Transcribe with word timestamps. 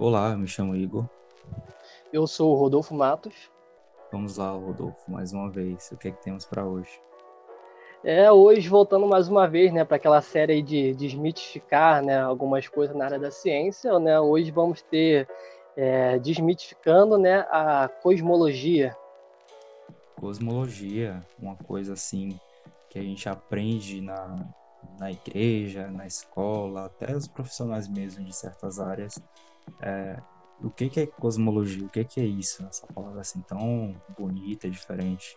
Olá, 0.00 0.36
me 0.36 0.46
chamo 0.46 0.76
Igor. 0.76 1.04
Eu 2.12 2.24
sou 2.28 2.52
o 2.52 2.54
Rodolfo 2.54 2.94
Matos. 2.94 3.50
Vamos 4.12 4.36
lá, 4.36 4.52
Rodolfo, 4.52 5.10
mais 5.10 5.32
uma 5.32 5.50
vez. 5.50 5.90
O 5.90 5.96
que 5.96 6.06
é 6.06 6.10
que 6.12 6.22
temos 6.22 6.44
para 6.44 6.64
hoje? 6.64 7.00
É, 8.04 8.30
hoje 8.30 8.68
voltando 8.68 9.08
mais 9.08 9.28
uma 9.28 9.48
vez, 9.48 9.72
né, 9.72 9.84
para 9.84 9.96
aquela 9.96 10.22
série 10.22 10.62
de 10.62 10.94
desmitificar, 10.94 12.00
né, 12.00 12.16
algumas 12.16 12.68
coisas 12.68 12.94
na 12.94 13.06
área 13.06 13.18
da 13.18 13.32
ciência, 13.32 13.98
né? 13.98 14.20
Hoje 14.20 14.52
vamos 14.52 14.82
ter 14.82 15.28
é, 15.76 16.16
desmitificando, 16.20 17.18
né, 17.18 17.40
a 17.50 17.90
cosmologia. 18.00 18.96
Cosmologia, 20.14 21.20
uma 21.36 21.56
coisa 21.56 21.94
assim 21.94 22.38
que 22.88 23.00
a 23.00 23.02
gente 23.02 23.28
aprende 23.28 24.00
na, 24.00 24.46
na 24.96 25.10
igreja, 25.10 25.88
na 25.88 26.06
escola, 26.06 26.86
até 26.86 27.16
os 27.16 27.26
profissionais 27.26 27.88
mesmo 27.88 28.24
de 28.24 28.32
certas 28.32 28.78
áreas. 28.78 29.20
É, 29.80 30.20
o 30.62 30.70
que, 30.70 30.88
que 30.88 31.00
é 31.00 31.06
cosmologia? 31.06 31.84
O 31.84 31.88
que, 31.88 32.04
que 32.04 32.20
é 32.20 32.24
isso? 32.24 32.66
Essa 32.68 32.86
palavra 32.86 33.20
assim 33.20 33.40
tão 33.42 33.94
bonita, 34.18 34.68
diferente. 34.68 35.36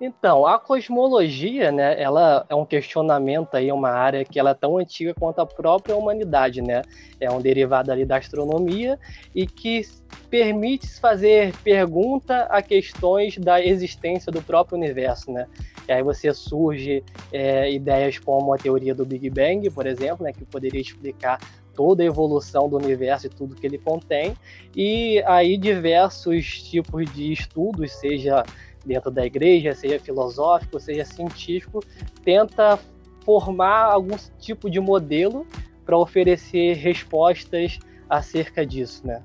Então, 0.00 0.44
a 0.44 0.58
cosmologia, 0.58 1.70
né, 1.70 2.00
ela 2.02 2.44
é 2.48 2.54
um 2.56 2.66
questionamento 2.66 3.54
aí, 3.54 3.70
uma 3.70 3.90
área 3.90 4.24
que 4.24 4.36
ela 4.36 4.50
é 4.50 4.54
tão 4.54 4.76
antiga 4.76 5.14
quanto 5.14 5.40
a 5.40 5.46
própria 5.46 5.94
humanidade, 5.94 6.60
né? 6.60 6.82
É 7.20 7.30
um 7.30 7.40
derivado 7.40 7.92
ali 7.92 8.04
da 8.04 8.16
astronomia 8.16 8.98
e 9.32 9.46
que 9.46 9.82
permite 10.28 10.98
fazer 10.98 11.54
pergunta 11.62 12.44
a 12.50 12.60
questões 12.60 13.38
da 13.38 13.64
existência 13.64 14.32
do 14.32 14.42
próprio 14.42 14.76
universo, 14.76 15.30
né? 15.30 15.46
E 15.88 15.92
aí 15.92 16.02
você 16.02 16.34
surge 16.34 17.04
é, 17.32 17.70
ideias 17.70 18.18
como 18.18 18.52
a 18.52 18.58
teoria 18.58 18.94
do 18.94 19.06
Big 19.06 19.30
Bang, 19.30 19.70
por 19.70 19.86
exemplo, 19.86 20.24
né, 20.24 20.32
que 20.32 20.44
poderia 20.44 20.80
explicar 20.80 21.38
toda 21.74 22.02
a 22.02 22.06
evolução 22.06 22.68
do 22.68 22.76
universo 22.76 23.26
e 23.26 23.30
tudo 23.30 23.54
que 23.54 23.66
ele 23.66 23.78
contém, 23.78 24.36
e 24.74 25.22
aí 25.26 25.56
diversos 25.56 26.62
tipos 26.62 27.10
de 27.12 27.32
estudos, 27.32 27.92
seja 27.92 28.42
dentro 28.84 29.10
da 29.10 29.24
igreja, 29.24 29.74
seja 29.74 29.98
filosófico, 29.98 30.78
seja 30.80 31.04
científico, 31.04 31.80
tenta 32.24 32.78
formar 33.24 33.92
algum 33.92 34.16
tipo 34.38 34.68
de 34.68 34.80
modelo 34.80 35.46
para 35.84 35.96
oferecer 35.96 36.76
respostas 36.76 37.78
acerca 38.08 38.66
disso, 38.66 39.06
né? 39.06 39.22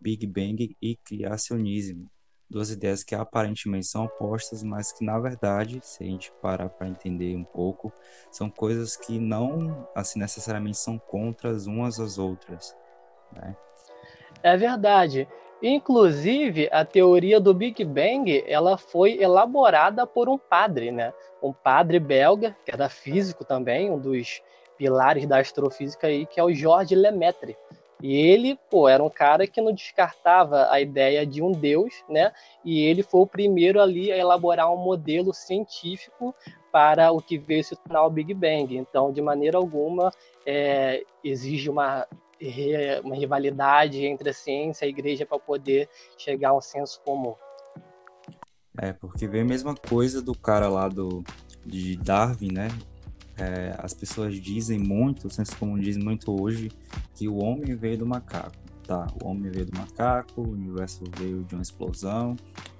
Big 0.00 0.26
Bang 0.26 0.76
e 0.80 0.96
criacionismo. 0.96 2.08
Duas 2.54 2.70
ideias 2.70 3.02
que 3.02 3.16
aparentemente 3.16 3.88
são 3.88 4.04
opostas, 4.04 4.62
mas 4.62 4.92
que 4.92 5.04
na 5.04 5.18
verdade, 5.18 5.80
se 5.82 6.04
a 6.04 6.06
gente 6.06 6.30
parar 6.40 6.68
para 6.68 6.86
entender 6.86 7.34
um 7.34 7.42
pouco, 7.42 7.92
são 8.30 8.48
coisas 8.48 8.96
que 8.96 9.18
não 9.18 9.88
assim 9.92 10.20
necessariamente 10.20 10.78
são 10.78 10.96
contra 10.96 11.50
umas 11.66 11.98
às 11.98 12.16
outras, 12.16 12.72
né? 13.32 13.56
É 14.40 14.56
verdade. 14.56 15.26
Inclusive, 15.60 16.68
a 16.70 16.84
teoria 16.84 17.40
do 17.40 17.52
Big 17.52 17.84
Bang, 17.84 18.44
ela 18.46 18.78
foi 18.78 19.20
elaborada 19.20 20.06
por 20.06 20.28
um 20.28 20.38
padre, 20.38 20.92
né? 20.92 21.12
Um 21.42 21.52
padre 21.52 21.98
belga, 21.98 22.56
que 22.64 22.70
era 22.70 22.88
físico 22.88 23.44
também, 23.44 23.90
um 23.90 23.98
dos 23.98 24.40
pilares 24.78 25.26
da 25.26 25.38
astrofísica 25.38 26.06
aí, 26.06 26.24
que 26.24 26.38
é 26.38 26.44
o 26.44 26.54
Georges 26.54 26.96
Lemaitre. 26.96 27.56
E 28.02 28.14
ele, 28.14 28.58
pô, 28.70 28.88
era 28.88 29.02
um 29.02 29.08
cara 29.08 29.46
que 29.46 29.60
não 29.60 29.72
descartava 29.72 30.68
a 30.70 30.80
ideia 30.80 31.24
de 31.24 31.42
um 31.42 31.52
deus, 31.52 32.04
né? 32.08 32.32
E 32.64 32.82
ele 32.82 33.02
foi 33.02 33.20
o 33.20 33.26
primeiro 33.26 33.80
ali 33.80 34.12
a 34.12 34.16
elaborar 34.16 34.72
um 34.72 34.76
modelo 34.76 35.32
científico 35.32 36.34
para 36.72 37.12
o 37.12 37.20
que 37.20 37.38
veio 37.38 37.62
se 37.62 37.76
tornar 37.76 38.04
o 38.04 38.10
Big 38.10 38.34
Bang. 38.34 38.76
Então, 38.76 39.12
de 39.12 39.22
maneira 39.22 39.56
alguma, 39.58 40.10
é, 40.44 41.04
exige 41.22 41.70
uma 41.70 42.06
uma 43.02 43.14
rivalidade 43.14 44.04
entre 44.04 44.28
a 44.28 44.34
ciência 44.34 44.84
e 44.84 44.88
a 44.88 44.90
igreja 44.90 45.24
para 45.24 45.38
poder 45.38 45.88
chegar 46.18 46.50
a 46.50 46.56
um 46.56 46.60
senso 46.60 47.00
comum. 47.02 47.34
É, 48.78 48.92
porque 48.92 49.26
vem 49.26 49.42
a 49.42 49.46
mesma 49.46 49.74
coisa 49.74 50.20
do 50.20 50.34
cara 50.34 50.68
lá 50.68 50.88
do, 50.88 51.22
de 51.64 51.96
Darwin, 51.96 52.52
né? 52.52 52.68
É, 53.36 53.74
as 53.78 53.92
pessoas 53.92 54.36
dizem 54.40 54.78
muito, 54.78 55.26
o 55.26 55.30
senso 55.30 55.56
comum 55.56 55.78
diz 55.78 55.96
muito 55.96 56.40
hoje, 56.40 56.70
que 57.14 57.28
o 57.28 57.36
homem 57.36 57.74
veio 57.74 57.98
do 57.98 58.06
macaco. 58.06 58.56
Tá, 58.86 59.06
o 59.22 59.28
homem 59.28 59.50
veio 59.50 59.66
do 59.66 59.78
macaco, 59.78 60.42
o 60.42 60.50
universo 60.50 61.02
veio 61.18 61.42
de 61.44 61.54
uma 61.54 61.62
explosão, 61.62 62.36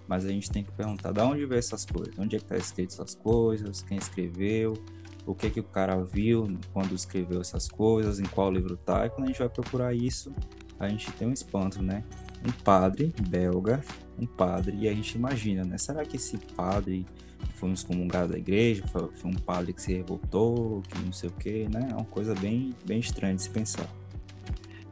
mas 0.06 0.26
a 0.26 0.28
gente 0.28 0.50
tem 0.50 0.62
que 0.62 0.70
perguntar 0.72 1.12
de 1.12 1.20
onde 1.20 1.46
veio 1.46 1.58
essas 1.58 1.86
coisas, 1.86 2.14
onde 2.18 2.36
é 2.36 2.38
que 2.38 2.44
está 2.44 2.56
escrito 2.58 2.92
essas 2.92 3.14
coisas, 3.14 3.82
quem 3.82 3.96
escreveu, 3.96 4.74
o 5.26 5.34
que 5.34 5.48
que 5.48 5.60
o 5.60 5.64
cara 5.64 6.02
viu 6.04 6.58
quando 6.72 6.94
escreveu 6.94 7.40
essas 7.40 7.68
coisas, 7.68 8.20
em 8.20 8.24
qual 8.24 8.52
livro 8.52 8.76
tá, 8.76 9.06
e 9.06 9.10
quando 9.10 9.24
a 9.24 9.26
gente 9.28 9.38
vai 9.38 9.48
procurar 9.48 9.94
isso, 9.94 10.30
a 10.78 10.88
gente 10.88 11.10
tem 11.12 11.26
um 11.26 11.32
espanto, 11.32 11.82
né? 11.82 12.04
Um 12.46 12.52
padre 12.62 13.14
belga, 13.28 13.82
um 14.18 14.26
padre, 14.26 14.76
e 14.76 14.88
a 14.88 14.92
gente 14.92 15.16
imagina, 15.16 15.64
né? 15.64 15.78
Será 15.78 16.04
que 16.04 16.16
esse 16.16 16.36
padre 16.36 17.06
foi 17.64 17.70
um 17.70 17.74
excomungado 17.74 18.32
da 18.32 18.38
igreja, 18.38 18.86
foi, 18.88 19.08
foi 19.14 19.30
um 19.30 19.34
padre 19.34 19.72
que 19.72 19.80
se 19.80 19.94
revoltou, 19.94 20.82
que 20.82 20.98
não 20.98 21.12
sei 21.12 21.30
o 21.30 21.32
que, 21.32 21.68
né? 21.68 21.88
É 21.90 21.94
uma 21.94 22.04
coisa 22.04 22.34
bem, 22.34 22.74
bem 22.84 22.98
estranha 22.98 23.34
de 23.34 23.42
se 23.42 23.50
pensar. 23.50 23.88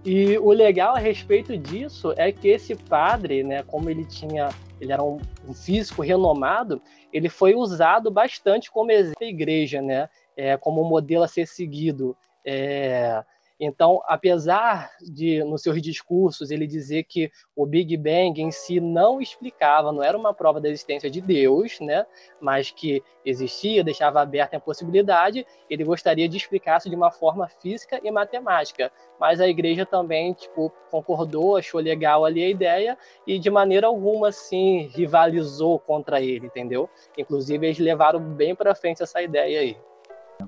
E 0.05 0.38
o 0.38 0.50
legal 0.50 0.97
a 0.97 0.99
respeito 0.99 1.56
disso 1.56 2.12
é 2.16 2.32
que 2.32 2.49
esse 2.49 2.75
padre, 2.75 3.44
né, 3.44 3.62
como 3.62 3.88
ele 3.88 4.05
tinha, 4.05 4.49
ele 4.81 4.93
era 4.93 5.03
um, 5.03 5.21
um 5.47 5.55
físico 5.55 6.03
renomado, 6.03 6.82
ele 7.12 7.28
foi 7.28 7.55
usado 7.55 8.11
bastante 8.11 8.71
como 8.71 8.91
exemplo 8.91 9.21
da 9.21 9.27
igreja, 9.27 9.81
né? 9.81 10.09
é, 10.37 10.56
como 10.56 10.84
modelo 10.84 11.25
a 11.25 11.28
ser 11.28 11.47
seguido. 11.47 12.16
É, 12.44 13.22
então, 13.65 14.03
apesar 14.06 14.91
de, 15.00 15.45
nos 15.45 15.62
seus 15.62 15.81
discursos, 15.81 16.50
ele 16.50 16.67
dizer 16.67 17.05
que 17.05 17.31
o 17.55 17.65
Big 17.65 17.97
Bang 17.97 18.43
em 18.43 18.50
si 18.50 18.81
não 18.81 19.21
explicava, 19.21 19.93
não 19.93 20.03
era 20.03 20.19
uma 20.19 20.34
prova 20.34 20.61
da 20.61 20.69
existência 20.69 21.09
de 21.09 21.21
Deus, 21.21 21.78
né? 21.78 22.05
mas 22.41 22.73
que 22.73 23.00
existia, 23.25 23.84
deixava 23.84 24.21
aberta 24.21 24.56
a 24.56 24.61
possibilidade, 24.61 25.47
ele 25.71 25.84
gostaria 25.84 26.28
de 26.28 26.37
explicar 26.37 26.78
isso 26.78 26.91
de 26.91 26.97
uma 26.97 27.12
forma 27.12 27.47
física 27.47 28.00
e 28.03 28.11
matemática. 28.11 28.91
Mas 29.21 29.41
a 29.41 29.47
igreja 29.47 29.87
também 29.87 30.33
tipo, 30.33 30.73
concordou, 30.91 31.56
achou 31.56 31.81
legal 31.81 32.25
ali 32.25 32.43
a 32.43 32.49
ideia 32.49 32.99
e 33.25 33.39
de 33.39 33.49
maneira 33.49 33.87
alguma 33.87 34.31
assim, 34.31 34.91
rivalizou 34.93 35.79
contra 35.79 36.21
ele, 36.21 36.47
entendeu? 36.47 36.91
Inclusive, 37.17 37.65
eles 37.65 37.79
levaram 37.79 38.19
bem 38.19 38.56
para 38.56 38.75
frente 38.75 39.05
essa 39.05 39.23
ideia 39.23 39.61
aí 39.61 39.77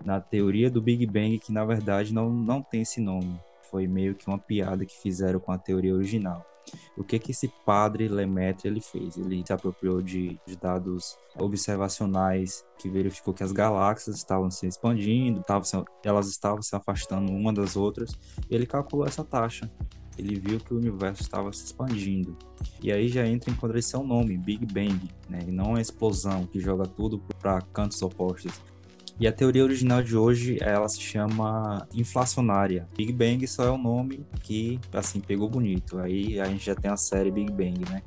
na 0.04 0.20
teoria 0.20 0.70
do 0.70 0.80
Big 0.80 1.06
Bang, 1.06 1.38
que 1.38 1.52
na 1.52 1.64
verdade 1.64 2.12
não, 2.12 2.30
não 2.30 2.62
tem 2.62 2.82
esse 2.82 3.00
nome. 3.00 3.38
Foi 3.70 3.86
meio 3.86 4.14
que 4.14 4.28
uma 4.28 4.38
piada 4.38 4.84
que 4.84 4.96
fizeram 5.00 5.40
com 5.40 5.52
a 5.52 5.58
teoria 5.58 5.94
original. 5.94 6.44
O 6.96 7.04
que 7.04 7.18
que 7.18 7.32
esse 7.32 7.48
padre 7.64 8.08
Lemaitre 8.08 8.68
ele 8.68 8.80
fez? 8.80 9.16
Ele 9.16 9.42
se 9.44 9.52
apropriou 9.52 10.00
de, 10.00 10.38
de, 10.46 10.56
dados 10.56 11.18
observacionais 11.38 12.64
que 12.78 12.88
verificou 12.88 13.34
que 13.34 13.42
as 13.42 13.52
galáxias 13.52 14.16
estavam 14.16 14.50
se 14.50 14.66
expandindo, 14.66 15.40
estavam, 15.40 15.84
elas 16.04 16.28
estavam 16.28 16.62
se 16.62 16.74
afastando 16.74 17.32
uma 17.32 17.52
das 17.52 17.76
outras, 17.76 18.12
ele 18.50 18.66
calculou 18.66 19.06
essa 19.06 19.24
taxa. 19.24 19.70
Ele 20.16 20.38
viu 20.38 20.60
que 20.60 20.72
o 20.72 20.76
universo 20.76 21.22
estava 21.22 21.52
se 21.52 21.64
expandindo. 21.64 22.38
E 22.80 22.92
aí 22.92 23.08
já 23.08 23.26
entra 23.26 23.50
em 23.50 23.56
contradição 23.56 24.02
o 24.02 24.06
nome, 24.06 24.38
Big 24.38 24.64
Bang, 24.64 25.10
né? 25.28 25.40
e 25.46 25.50
não 25.50 25.74
a 25.74 25.80
explosão 25.80 26.46
que 26.46 26.60
joga 26.60 26.86
tudo 26.86 27.18
para 27.40 27.60
cantos 27.60 28.00
opostos. 28.00 28.52
E 29.18 29.28
a 29.28 29.32
teoria 29.32 29.62
original 29.62 30.02
de 30.02 30.16
hoje, 30.16 30.58
ela 30.60 30.88
se 30.88 31.00
chama 31.00 31.86
inflacionária. 31.94 32.88
Big 32.96 33.12
Bang 33.12 33.46
só 33.46 33.64
é 33.64 33.70
o 33.70 33.78
nome 33.78 34.26
que, 34.42 34.80
assim, 34.92 35.20
pegou 35.20 35.48
bonito. 35.48 35.98
Aí 35.98 36.40
a 36.40 36.46
gente 36.46 36.66
já 36.66 36.74
tem 36.74 36.90
a 36.90 36.96
série 36.96 37.30
Big 37.30 37.52
Bang, 37.52 37.84
né? 37.90 38.02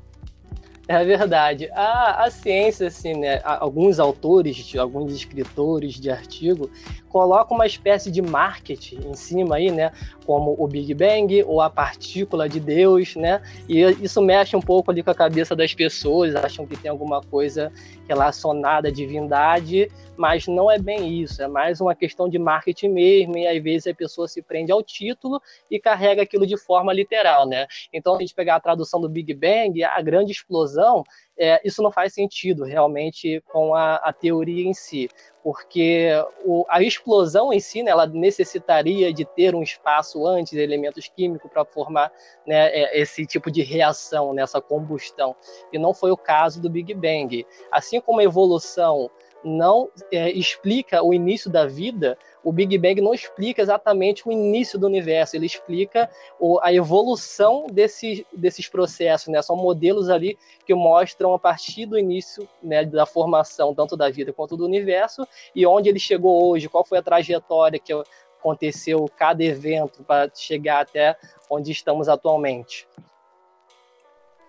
É 0.86 1.04
verdade. 1.04 1.70
A, 1.72 2.24
a 2.24 2.30
ciência, 2.30 2.86
assim, 2.86 3.14
né, 3.14 3.40
alguns 3.44 3.98
autores, 3.98 4.74
alguns 4.76 5.12
escritores 5.12 5.94
de 5.94 6.10
artigo 6.10 6.70
colocam 7.08 7.56
uma 7.56 7.66
espécie 7.66 8.10
de 8.10 8.22
marketing 8.22 9.00
em 9.06 9.14
cima 9.14 9.56
aí, 9.56 9.70
né, 9.70 9.92
como 10.26 10.54
o 10.58 10.66
Big 10.68 10.92
Bang 10.94 11.42
ou 11.44 11.60
a 11.60 11.70
partícula 11.70 12.48
de 12.48 12.60
Deus, 12.60 13.16
né, 13.16 13.42
e 13.68 13.80
isso 14.02 14.20
mexe 14.20 14.56
um 14.56 14.60
pouco 14.60 14.90
ali 14.90 15.02
com 15.02 15.10
a 15.10 15.14
cabeça 15.14 15.56
das 15.56 15.74
pessoas, 15.74 16.34
acham 16.34 16.66
que 16.66 16.76
tem 16.76 16.90
alguma 16.90 17.20
coisa 17.22 17.72
relacionada 18.06 18.88
à 18.88 18.90
divindade, 18.90 19.90
mas 20.16 20.46
não 20.46 20.70
é 20.70 20.78
bem 20.78 21.20
isso, 21.22 21.42
é 21.42 21.48
mais 21.48 21.80
uma 21.80 21.94
questão 21.94 22.28
de 22.28 22.38
marketing 22.38 22.88
mesmo, 22.88 23.38
e 23.38 23.46
às 23.46 23.62
vezes 23.62 23.86
a 23.86 23.94
pessoa 23.94 24.26
se 24.26 24.42
prende 24.42 24.72
ao 24.72 24.82
título 24.82 25.40
e 25.70 25.78
carrega 25.78 26.22
aquilo 26.22 26.46
de 26.46 26.56
forma 26.56 26.92
literal, 26.92 27.46
né. 27.46 27.66
Então, 27.92 28.16
a 28.16 28.18
gente 28.18 28.34
pegar 28.34 28.56
a 28.56 28.60
tradução 28.60 29.00
do 29.00 29.08
Big 29.08 29.32
Bang, 29.34 29.82
a 29.84 30.00
grande 30.02 30.32
explosão, 30.32 31.04
é, 31.38 31.60
isso 31.64 31.82
não 31.82 31.92
faz 31.92 32.12
sentido 32.12 32.64
realmente 32.64 33.40
com 33.46 33.74
a, 33.74 33.96
a 33.96 34.12
teoria 34.12 34.66
em 34.66 34.74
si, 34.74 35.08
porque 35.42 36.10
o, 36.44 36.64
a 36.68 36.82
explosão 36.82 37.52
em 37.52 37.60
si, 37.60 37.82
né, 37.82 37.90
ela 37.90 38.06
necessitaria 38.06 39.12
de 39.12 39.24
ter 39.24 39.54
um 39.54 39.62
espaço 39.62 40.26
antes, 40.26 40.52
elementos 40.52 41.08
químicos 41.08 41.50
para 41.50 41.64
formar 41.64 42.12
né, 42.46 42.68
é, 42.68 43.00
esse 43.00 43.24
tipo 43.24 43.50
de 43.50 43.62
reação, 43.62 44.34
nessa 44.34 44.58
né, 44.58 44.64
combustão, 44.68 45.34
e 45.72 45.78
não 45.78 45.94
foi 45.94 46.10
o 46.10 46.16
caso 46.16 46.60
do 46.60 46.68
Big 46.68 46.92
Bang. 46.94 47.46
Assim 47.70 48.00
como 48.00 48.20
a 48.20 48.24
evolução 48.24 49.10
não 49.44 49.90
é, 50.12 50.30
explica 50.30 51.02
o 51.02 51.14
início 51.14 51.50
da 51.50 51.66
vida, 51.66 52.18
o 52.42 52.52
Big 52.52 52.76
Bang 52.78 53.00
não 53.00 53.12
explica 53.12 53.60
exatamente 53.60 54.26
o 54.26 54.32
início 54.32 54.78
do 54.78 54.86
universo, 54.86 55.36
ele 55.36 55.46
explica 55.46 56.08
o, 56.40 56.58
a 56.62 56.72
evolução 56.72 57.66
desse, 57.70 58.26
desses 58.32 58.68
processos, 58.68 59.28
né? 59.28 59.42
São 59.42 59.56
modelos 59.56 60.08
ali 60.08 60.38
que 60.64 60.74
mostram 60.74 61.34
a 61.34 61.38
partir 61.38 61.86
do 61.86 61.98
início 61.98 62.48
né, 62.62 62.84
da 62.84 63.06
formação, 63.06 63.74
tanto 63.74 63.96
da 63.96 64.10
vida 64.10 64.32
quanto 64.32 64.56
do 64.56 64.64
universo, 64.64 65.26
e 65.54 65.66
onde 65.66 65.88
ele 65.88 65.98
chegou 65.98 66.48
hoje, 66.48 66.68
qual 66.68 66.84
foi 66.84 66.98
a 66.98 67.02
trajetória 67.02 67.78
que 67.78 67.92
aconteceu 68.38 69.08
cada 69.16 69.42
evento 69.42 70.02
para 70.04 70.30
chegar 70.34 70.80
até 70.80 71.16
onde 71.50 71.72
estamos 71.72 72.08
atualmente. 72.08 72.86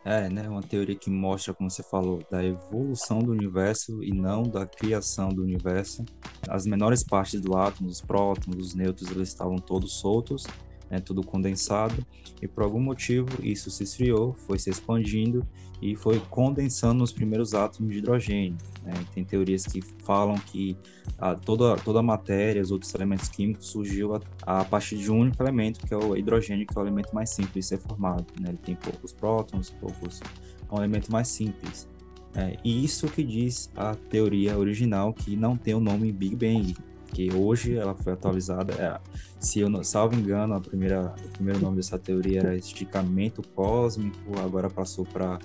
É, 0.05 0.29
né? 0.29 0.47
Uma 0.47 0.63
teoria 0.63 0.97
que 0.97 1.09
mostra, 1.09 1.53
como 1.53 1.69
você 1.69 1.83
falou, 1.83 2.25
da 2.31 2.43
evolução 2.43 3.19
do 3.19 3.31
universo 3.31 4.01
e 4.03 4.11
não 4.11 4.43
da 4.49 4.65
criação 4.65 5.29
do 5.33 5.43
universo. 5.43 6.03
As 6.47 6.65
menores 6.65 7.03
partes 7.03 7.41
do 7.41 7.55
átomo, 7.55 7.89
os 7.89 8.01
prótons, 8.01 8.55
os 8.57 8.73
nêutrons, 8.75 9.11
eles 9.11 9.29
estavam 9.29 9.57
todos 9.57 9.99
soltos 9.99 10.47
né, 10.89 10.99
tudo 10.99 11.23
condensado, 11.23 12.05
e 12.41 12.47
por 12.47 12.63
algum 12.63 12.79
motivo 12.79 13.27
isso 13.43 13.69
se 13.69 13.83
esfriou, 13.83 14.33
foi 14.33 14.57
se 14.57 14.69
expandindo 14.69 15.45
e 15.81 15.95
foi 15.95 16.19
condensando 16.29 17.03
os 17.03 17.11
primeiros 17.11 17.53
átomos 17.53 17.91
de 17.91 17.99
hidrogênio. 17.99 18.57
Né? 18.83 18.93
Tem 19.13 19.23
teorias 19.23 19.65
que 19.65 19.81
falam 20.03 20.35
que 20.35 20.75
a, 21.17 21.35
toda, 21.35 21.77
toda 21.77 21.99
a 21.99 22.03
matéria, 22.03 22.61
os 22.61 22.71
outros 22.71 22.93
elementos 22.93 23.29
químicos, 23.29 23.67
surgiu 23.67 24.15
a, 24.15 24.21
a, 24.45 24.65
partir 24.65 24.97
de 24.97 25.11
um 25.11 25.19
único 25.19 25.41
elemento, 25.41 25.85
que 25.85 25.93
é 25.93 25.97
o 25.97 26.15
hidrogênio, 26.17 26.65
que 26.65 26.77
é 26.77 26.81
o 26.81 26.83
elemento 26.83 27.13
mais 27.13 27.29
simples 27.29 27.65
de 27.65 27.69
ser 27.69 27.77
formado. 27.77 28.25
Né? 28.39 28.49
Ele 28.49 28.57
tem 28.57 28.75
poucos 28.75 29.13
prótons, 29.13 29.69
poucos. 29.69 30.19
É 30.19 30.75
um 30.75 30.77
elemento 30.77 31.11
mais 31.11 31.27
simples. 31.27 31.87
É, 32.35 32.57
e 32.63 32.83
isso 32.83 33.07
que 33.07 33.23
diz 33.23 33.71
a 33.75 33.95
teoria 33.95 34.57
original, 34.57 35.13
que 35.13 35.35
não 35.35 35.57
tem 35.57 35.73
o 35.73 35.79
nome 35.79 36.11
Big 36.11 36.35
Bang, 36.35 36.75
que 37.11 37.33
hoje 37.33 37.75
ela 37.75 37.95
foi 37.95 38.13
atualizada. 38.13 38.73
É, 38.73 38.99
se 39.39 39.59
eu 39.59 39.69
não 39.69 39.83
salvo 39.83 40.15
engano, 40.15 40.55
a 40.55 40.61
primeira, 40.61 41.13
o 41.25 41.29
primeiro 41.29 41.59
nome 41.59 41.77
dessa 41.77 41.97
teoria 41.97 42.39
era 42.39 42.55
esticamento 42.55 43.41
cósmico, 43.49 44.39
agora 44.39 44.69
passou 44.69 45.05
para 45.05 45.39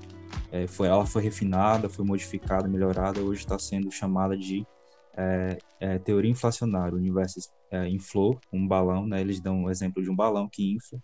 é, 0.51 0.67
foi, 0.67 0.89
ela 0.89 1.07
foi 1.07 1.23
refinada, 1.23 1.89
foi 1.89 2.05
modificada, 2.05 2.69
melhorada, 2.69 3.21
hoje 3.21 3.41
está 3.41 3.59
sendo 3.59 3.91
chamada 3.91 4.37
de 4.37 4.67
é, 5.17 5.59
é, 5.81 5.99
teoria 5.99 6.31
inflacionária. 6.31 6.95
O 6.95 6.99
universo 6.99 7.41
é, 7.71 7.89
inflou 7.89 8.41
um 8.53 8.67
balão, 8.67 9.07
né? 9.07 9.21
Eles 9.21 9.41
dão 9.41 9.63
o 9.63 9.67
um 9.67 9.71
exemplo 9.71 10.03
de 10.03 10.11
um 10.11 10.17
balão 10.17 10.49
que 10.49 10.73
infla 10.73 11.01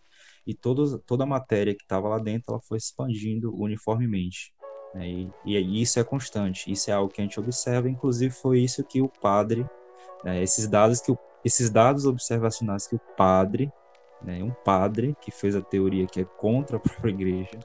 e 0.47 0.55
todos, 0.55 0.99
toda 1.06 1.25
a 1.25 1.27
matéria 1.27 1.75
que 1.75 1.83
estava 1.83 2.09
lá 2.09 2.19
dentro 2.19 2.53
ela 2.53 2.61
foi 2.61 2.79
expandindo 2.79 3.55
uniformemente. 3.55 4.53
Né? 4.95 5.09
E, 5.09 5.56
e 5.56 5.83
isso 5.83 6.01
é 6.01 6.05
constante, 6.05 6.71
isso 6.71 6.91
é 6.91 6.95
algo 6.95 7.13
que 7.13 7.21
a 7.21 7.25
gente 7.25 7.39
observa. 7.39 7.89
Inclusive 7.89 8.35
foi 8.35 8.61
isso 8.61 8.85
que 8.85 9.01
o 9.01 9.09
padre 9.09 9.67
né, 10.25 10.43
esses 10.43 10.67
dados 10.67 11.00
que 11.00 11.11
o, 11.11 11.19
esses 11.44 11.70
dados 11.70 12.06
observacionais 12.06 12.87
que 12.87 12.94
o 12.94 13.00
padre, 13.17 13.73
né, 14.23 14.43
um 14.43 14.50
padre 14.50 15.17
que 15.20 15.31
fez 15.31 15.56
a 15.56 15.61
teoria 15.61 16.06
que 16.06 16.20
é 16.20 16.25
contra 16.25 16.76
a 16.76 16.81
própria 16.81 17.11
igreja, 17.11 17.58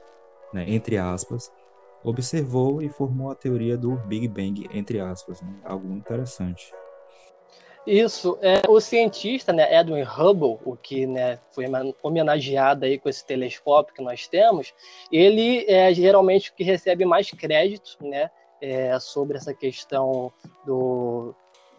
né, 0.52 0.64
entre 0.68 0.96
aspas, 0.96 1.52
observou 2.02 2.80
e 2.80 2.88
formou 2.88 3.30
a 3.30 3.34
teoria 3.34 3.76
do 3.76 3.96
Big 3.96 4.28
Bang, 4.28 4.68
entre 4.72 5.00
aspas, 5.00 5.40
né, 5.42 5.54
algo 5.64 5.92
interessante. 5.92 6.72
Isso, 7.86 8.36
é, 8.42 8.62
o 8.68 8.80
cientista, 8.80 9.52
né, 9.52 9.78
Edwin 9.78 10.02
Hubble, 10.02 10.58
o 10.64 10.76
que 10.76 11.06
né, 11.06 11.38
foi 11.52 11.66
homenageado 12.02 12.84
aí 12.84 12.98
com 12.98 13.08
esse 13.08 13.24
telescópio 13.24 13.94
que 13.94 14.02
nós 14.02 14.26
temos, 14.26 14.74
ele 15.10 15.64
é 15.68 15.94
geralmente 15.94 16.50
o 16.50 16.54
que 16.54 16.64
recebe 16.64 17.04
mais 17.04 17.30
crédito, 17.30 17.96
né, 18.00 18.28
é, 18.60 18.98
sobre 18.98 19.36
essa 19.36 19.54
questão 19.54 20.32
do, 20.64 21.32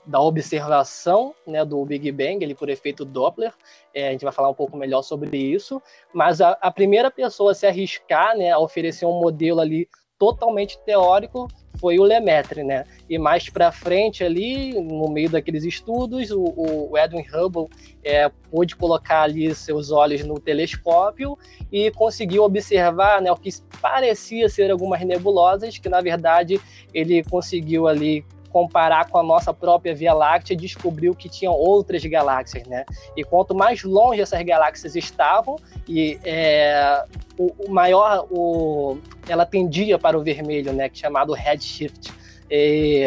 da 0.07 0.21
observação 0.21 1.35
né, 1.45 1.65
do 1.65 1.83
Big 1.85 2.11
Bang, 2.11 2.43
ele 2.43 2.55
por 2.55 2.69
efeito 2.69 3.03
Doppler. 3.03 3.53
É, 3.93 4.07
a 4.07 4.11
gente 4.11 4.23
vai 4.23 4.31
falar 4.31 4.49
um 4.49 4.53
pouco 4.53 4.77
melhor 4.77 5.01
sobre 5.01 5.37
isso. 5.37 5.81
Mas 6.13 6.39
a, 6.39 6.51
a 6.61 6.71
primeira 6.71 7.11
pessoa 7.11 7.51
a 7.51 7.55
se 7.55 7.67
arriscar 7.67 8.35
né, 8.37 8.51
a 8.51 8.59
oferecer 8.59 9.05
um 9.05 9.19
modelo 9.19 9.59
ali 9.59 9.87
totalmente 10.17 10.79
teórico 10.79 11.47
foi 11.79 11.99
o 11.99 12.03
Lemaitre, 12.03 12.63
né? 12.63 12.85
E 13.07 13.19
mais 13.19 13.49
para 13.49 13.71
frente 13.71 14.23
ali, 14.23 14.73
no 14.73 15.07
meio 15.09 15.29
daqueles 15.29 15.63
estudos, 15.63 16.31
o, 16.31 16.41
o 16.89 16.97
Edwin 16.97 17.23
Hubble 17.31 17.67
é, 18.03 18.27
pôde 18.49 18.75
colocar 18.75 19.21
ali 19.21 19.53
seus 19.53 19.91
olhos 19.91 20.23
no 20.23 20.39
telescópio 20.39 21.37
e 21.71 21.91
conseguiu 21.91 22.43
observar 22.43 23.21
né, 23.21 23.31
o 23.31 23.35
que 23.35 23.51
parecia 23.79 24.49
ser 24.49 24.71
algumas 24.71 25.01
nebulosas, 25.01 25.77
que 25.77 25.87
na 25.87 26.01
verdade 26.01 26.59
ele 26.91 27.23
conseguiu 27.23 27.87
ali 27.87 28.25
comparar 28.57 29.07
com 29.07 29.19
a 29.19 29.23
nossa 29.23 29.53
própria 29.53 29.93
Via 29.93 30.15
Láctea, 30.15 30.57
descobriu 30.57 31.13
que 31.13 31.29
tinham 31.29 31.53
outras 31.53 32.03
galáxias, 32.03 32.65
né? 32.65 32.85
E 33.15 33.23
quanto 33.23 33.53
mais 33.53 33.83
longe 33.83 34.19
essas 34.19 34.41
galáxias 34.41 34.95
estavam, 34.95 35.57
e 35.87 36.19
é, 36.25 37.03
o, 37.37 37.53
o, 37.67 37.71
maior, 37.71 38.25
o, 38.31 38.97
ela 39.29 39.45
tendia 39.45 39.99
para 39.99 40.17
o 40.17 40.23
vermelho, 40.23 40.73
né? 40.73 40.89
Que 40.89 40.97
é 40.97 41.01
chamado 41.01 41.33
redshift. 41.33 42.11
E, 42.49 43.03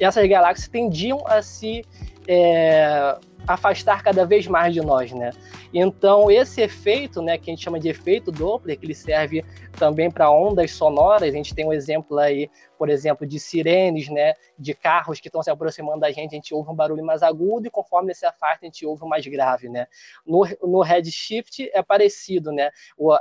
essas 0.00 0.26
galáxias 0.26 0.66
tendiam 0.66 1.22
a 1.26 1.42
se 1.42 1.84
é, 2.26 3.18
afastar 3.46 4.02
cada 4.02 4.24
vez 4.24 4.46
mais 4.46 4.74
de 4.74 4.80
nós, 4.80 5.12
né? 5.12 5.30
Então 5.72 6.30
esse 6.30 6.60
efeito, 6.60 7.22
né, 7.22 7.38
que 7.38 7.50
a 7.50 7.54
gente 7.54 7.62
chama 7.62 7.78
de 7.78 7.88
efeito 7.88 8.32
Doppler, 8.32 8.78
que 8.78 8.86
ele 8.86 8.94
serve 8.94 9.44
também 9.78 10.10
para 10.10 10.30
ondas 10.30 10.72
sonoras, 10.72 11.22
a 11.22 11.30
gente 11.30 11.54
tem 11.54 11.66
um 11.66 11.72
exemplo 11.72 12.18
aí 12.18 12.50
por 12.76 12.88
exemplo, 12.88 13.26
de 13.26 13.38
sirenes, 13.40 14.08
né, 14.08 14.34
de 14.58 14.74
carros 14.74 15.20
que 15.20 15.28
estão 15.28 15.42
se 15.42 15.50
aproximando 15.50 16.00
da 16.00 16.10
gente, 16.10 16.32
a 16.32 16.36
gente 16.36 16.54
ouve 16.54 16.70
um 16.70 16.74
barulho 16.74 17.04
mais 17.04 17.22
agudo 17.22 17.66
e 17.66 17.70
conforme 17.70 18.08
ele 18.08 18.14
se 18.14 18.26
afasta, 18.26 18.60
a 18.62 18.66
gente 18.66 18.86
ouve 18.86 19.04
um 19.04 19.08
mais 19.08 19.26
grave, 19.26 19.68
né? 19.68 19.86
No, 20.26 20.46
no 20.62 20.82
redshift 20.82 21.68
é 21.72 21.82
parecido, 21.82 22.52
né? 22.52 22.70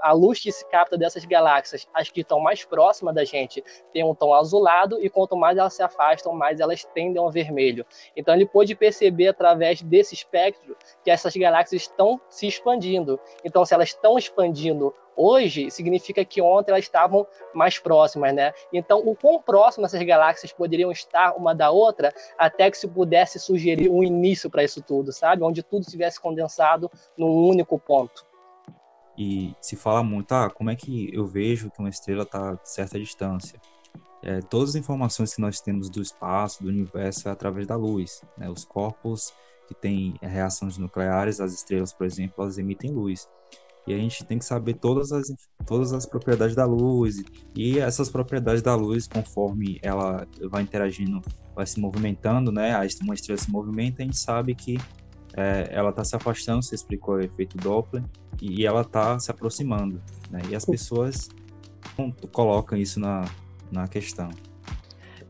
A 0.02 0.12
luz 0.12 0.40
que 0.40 0.52
se 0.52 0.68
capta 0.70 0.98
dessas 0.98 1.26
galáxias, 1.26 1.88
as 1.94 2.10
que 2.10 2.22
estão 2.22 2.40
mais 2.40 2.64
próximas 2.66 3.16
da 3.16 3.24
gente, 3.24 3.64
tem 3.94 4.04
um 4.04 4.14
tom 4.14 4.34
azulado 4.34 5.04
e 5.04 5.10
quanto 5.10 5.36
mais 5.36 5.58
elas 5.58 5.74
se 5.74 5.84
afastam, 5.84 6.34
mais 6.34 6.60
elas 6.60 6.84
tendem 6.94 7.22
ao 7.22 7.32
vermelho. 7.32 7.86
Então 8.16 8.34
ele 8.34 8.46
pôde 8.46 8.76
perceber 8.76 9.28
através 9.30 9.82
desse 9.82 10.15
espectro 10.16 10.76
que 11.04 11.12
essas 11.12 11.36
galáxias 11.36 11.84
estão 11.84 12.20
se 12.30 12.48
expandindo. 12.48 13.20
Então 13.44 13.66
se 13.66 13.74
elas 13.74 13.90
estão 13.90 14.18
expandindo 14.18 14.94
hoje 15.16 15.72
significa 15.72 16.24
que 16.26 16.42
ontem 16.42 16.72
elas 16.72 16.84
estavam 16.84 17.26
mais 17.54 17.80
próximas, 17.80 18.34
né? 18.34 18.52
Então, 18.72 19.00
o 19.00 19.16
quão 19.16 19.42
próximas 19.42 19.94
essas 19.94 20.06
galáxias 20.06 20.52
poderiam 20.52 20.92
estar 20.92 21.36
uma 21.38 21.54
da 21.56 21.72
outra 21.72 22.14
até 22.38 22.70
que 22.70 22.78
se 22.78 22.88
pudesse 22.88 23.40
sugerir 23.40 23.90
um 23.90 24.04
início 24.04 24.50
para 24.50 24.64
isso 24.64 24.82
tudo, 24.82 25.12
sabe? 25.12 25.44
Onde 25.44 25.64
tudo 25.64 25.86
tivesse 25.86 26.20
condensado 26.20 26.92
num 27.18 27.48
único 27.48 27.80
ponto. 27.80 28.26
E 29.18 29.56
se 29.62 29.78
fala 29.78 30.04
muito, 30.04 30.34
ah, 30.34 30.50
como 30.50 30.70
é 30.70 30.76
que 30.76 31.10
eu 31.14 31.26
vejo 31.26 31.72
que 31.72 31.80
uma 31.80 31.90
estrela 31.90 32.24
está 32.24 32.52
a 32.52 32.60
certa 32.66 33.00
distância? 33.00 33.60
É, 34.22 34.42
todas 34.42 34.72
as 34.72 34.76
informações 34.76 35.34
que 35.34 35.42
nós 35.42 35.62
temos 35.62 35.90
do 35.90 36.02
espaço, 36.02 36.64
do 36.64 36.70
universo, 36.70 37.30
é 37.30 37.32
através 37.32 37.66
da 37.66 37.76
luz. 37.76 38.22
Né? 38.38 38.50
Os 38.50 38.66
corpos 38.66 39.34
que 39.68 39.74
têm 39.74 40.16
reações 40.22 40.78
nucleares, 40.78 41.40
as 41.40 41.54
estrelas, 41.54 41.94
por 41.94 42.06
exemplo, 42.06 42.44
elas 42.44 42.58
emitem 42.58 42.92
luz. 42.92 43.28
E 43.88 43.94
a 43.94 43.98
gente 43.98 44.26
tem 44.26 44.40
que 44.40 44.46
saber 44.46 44.76
todas 44.76 45.12
as, 45.12 45.28
todas 45.66 45.94
as 45.94 46.06
propriedades 46.06 46.56
da 46.56 46.66
luz. 46.66 47.24
E 47.56 47.80
essas 47.80 48.10
propriedades 48.10 48.62
da 48.62 48.76
luz 48.76 49.08
conforme 49.08 49.80
ela 49.84 50.28
vai 50.50 50.64
interagindo 50.64 51.22
vai 51.56 51.66
se 51.66 51.80
movimentando 51.80 52.52
né? 52.52 52.76
Uma 53.04 53.14
estrela 53.14 53.40
se 53.40 53.52
movimenta 53.52 54.02
a 54.02 54.06
gente 54.06 54.18
sabe 54.18 54.56
que 54.56 54.78
é, 55.38 55.70
ela 55.72 55.90
está 55.90 56.04
se 56.04 56.16
afastando 56.16 56.64
você 56.64 56.76
explicou 56.76 57.16
o 57.16 57.20
efeito 57.22 57.58
Doppler 57.58 58.04
e 58.42 58.66
ela 58.66 58.82
está 58.82 59.20
se 59.20 59.30
aproximando 59.30 60.02
né? 60.30 60.42
e 60.50 60.56
as 60.56 60.66
pessoas 60.66 61.30
colocam 62.32 62.78
isso 62.78 63.00
na, 63.00 63.26
na 63.72 63.88
questão. 63.88 64.30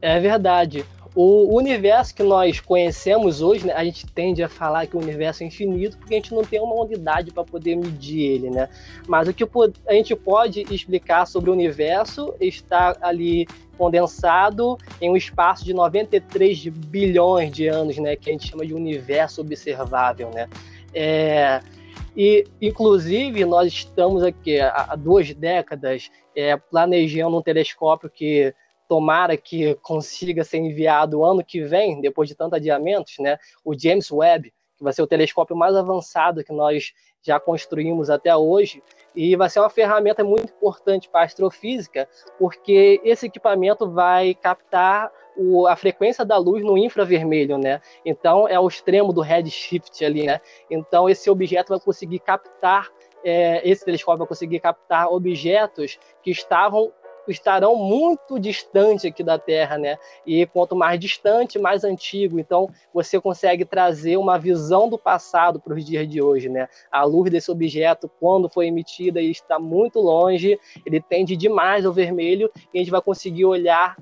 É 0.02 0.20
verdade 0.20 0.86
o 1.16 1.56
universo 1.56 2.14
que 2.14 2.22
nós 2.22 2.60
conhecemos 2.60 3.42
hoje, 3.42 3.66
né, 3.66 3.74
a 3.74 3.86
gente 3.86 4.06
tende 4.06 4.44
a 4.44 4.50
falar 4.50 4.86
que 4.86 4.98
o 4.98 5.00
universo 5.00 5.44
é 5.44 5.46
infinito 5.46 5.98
porque 5.98 6.14
a 6.14 6.18
gente 6.18 6.34
não 6.34 6.44
tem 6.44 6.60
uma 6.60 6.76
unidade 6.76 7.32
para 7.32 7.44
poder 7.46 7.78
medir 7.78 8.22
ele, 8.22 8.50
né? 8.50 8.68
Mas 9.08 9.26
o 9.30 9.34
que 9.34 9.46
a 9.88 9.94
gente 9.94 10.14
pode 10.14 10.66
explicar 10.70 11.26
sobre 11.26 11.50
o 11.50 11.54
universo 11.54 12.36
está 12.42 12.98
ali 13.02 13.48
condensado 13.78 14.78
em 15.00 15.10
um 15.10 15.16
espaço 15.16 15.64
de 15.64 15.74
93 15.74 16.68
bilhões 16.68 17.50
de 17.50 17.68
anos, 17.68 17.98
né, 17.98 18.18
que 18.18 18.30
a 18.30 18.34
gente 18.34 18.50
chama 18.50 18.66
de 18.66 18.74
universo 18.74 19.40
observável, 19.40 20.30
né? 20.32 20.50
É, 20.94 21.62
e, 22.16 22.46
inclusive, 22.62 23.46
nós 23.46 23.72
estamos 23.72 24.22
aqui 24.22 24.60
há 24.60 24.96
duas 24.98 25.34
décadas 25.34 26.12
é, 26.36 26.58
planejando 26.58 27.38
um 27.38 27.42
telescópio 27.42 28.10
que 28.10 28.54
tomara 28.88 29.36
que 29.38 29.76
consiga 29.76 30.44
ser 30.44 30.58
enviado 30.58 31.24
ano 31.24 31.44
que 31.44 31.64
vem, 31.64 32.02
depois 32.02 32.30
de 32.30 32.36
tantos 32.36 32.58
adiamentos, 32.58 33.16
né, 33.20 33.38
o 33.64 33.78
James 33.78 34.12
Webb, 34.12 34.54
que 34.78 34.84
vai 34.84 34.94
ser 34.94 35.02
o 35.02 35.08
telescópio 35.08 35.56
mais 35.56 35.76
avançado 35.76 36.44
que 36.44 36.52
nós 36.54 36.94
já 37.22 37.40
construímos 37.40 38.10
até 38.10 38.36
hoje, 38.36 38.84
e 39.16 39.36
vai 39.36 39.50
ser 39.50 39.60
uma 39.60 39.70
ferramenta 39.70 40.24
muito 40.24 40.54
importante 40.54 41.10
para 41.10 41.22
a 41.22 41.24
astrofísica, 41.24 42.08
porque 42.38 43.02
esse 43.04 43.26
equipamento 43.26 43.90
vai 43.90 44.36
captar 44.36 45.12
o, 45.36 45.66
a 45.68 45.76
frequência 45.76 46.24
da 46.24 46.38
luz 46.38 46.64
no 46.64 46.78
infravermelho, 46.78 47.58
né? 47.58 47.82
Então 48.06 48.48
é 48.48 48.60
o 48.60 48.68
extremo 48.68 49.12
do 49.12 49.22
redshift 49.22 50.04
ali, 50.06 50.26
né? 50.26 50.40
Então 50.70 51.10
esse 51.10 51.30
objeto 51.30 51.70
vai 51.70 51.80
conseguir 51.80 52.20
captar, 52.20 52.90
é, 53.24 53.68
esse 53.68 53.84
telescópio 53.84 54.20
vai 54.20 54.28
conseguir 54.28 54.60
captar 54.60 55.08
objetos 55.12 55.98
que 56.22 56.30
estavam 56.30 56.94
estarão 57.32 57.76
muito 57.76 58.40
distante 58.40 59.08
aqui 59.08 59.24
da 59.24 59.38
Terra, 59.38 59.78
né? 59.78 59.98
E 60.26 60.46
quanto 60.46 60.76
mais 60.76 61.00
distante, 61.00 61.60
mais 61.60 61.84
antigo. 61.84 62.40
Então, 62.40 62.70
você 62.94 63.20
consegue 63.20 63.66
trazer 63.66 64.18
uma 64.18 64.38
visão 64.38 64.90
do 64.90 64.98
passado 64.98 65.60
para 65.60 65.74
os 65.74 65.86
dias 65.86 66.08
de 66.08 66.22
hoje, 66.22 66.50
né? 66.50 66.68
A 66.92 67.04
luz 67.04 67.32
desse 67.32 67.52
objeto, 67.52 68.10
quando 68.20 68.50
foi 68.50 68.68
emitida 68.68 69.22
e 69.22 69.32
está 69.32 69.60
muito 69.60 70.00
longe, 70.00 70.60
ele 70.86 71.02
tende 71.02 71.36
demais 71.36 71.86
ao 71.86 71.94
vermelho 71.94 72.52
e 72.74 72.78
a 72.78 72.82
gente 72.82 72.92
vai 72.92 73.02
conseguir 73.02 73.46
olhar 73.46 73.96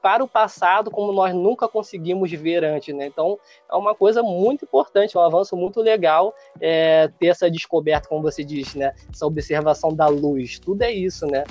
para 0.00 0.22
o 0.22 0.28
passado 0.28 0.90
como 0.90 1.12
nós 1.12 1.34
nunca 1.34 1.68
conseguimos 1.68 2.30
ver 2.30 2.64
antes, 2.64 2.94
né? 2.94 3.06
Então 3.06 3.38
é 3.70 3.76
uma 3.76 3.94
coisa 3.94 4.22
muito 4.22 4.64
importante, 4.64 5.16
um 5.16 5.20
avanço 5.20 5.56
muito 5.56 5.80
legal 5.80 6.34
é, 6.60 7.08
ter 7.18 7.26
essa 7.28 7.50
descoberta, 7.50 8.08
como 8.08 8.22
você 8.22 8.44
disse, 8.44 8.78
né? 8.78 8.94
Essa 9.12 9.26
observação 9.26 9.94
da 9.94 10.06
luz, 10.06 10.58
tudo 10.58 10.82
é 10.82 10.90
isso, 10.90 11.26
né? 11.26 11.44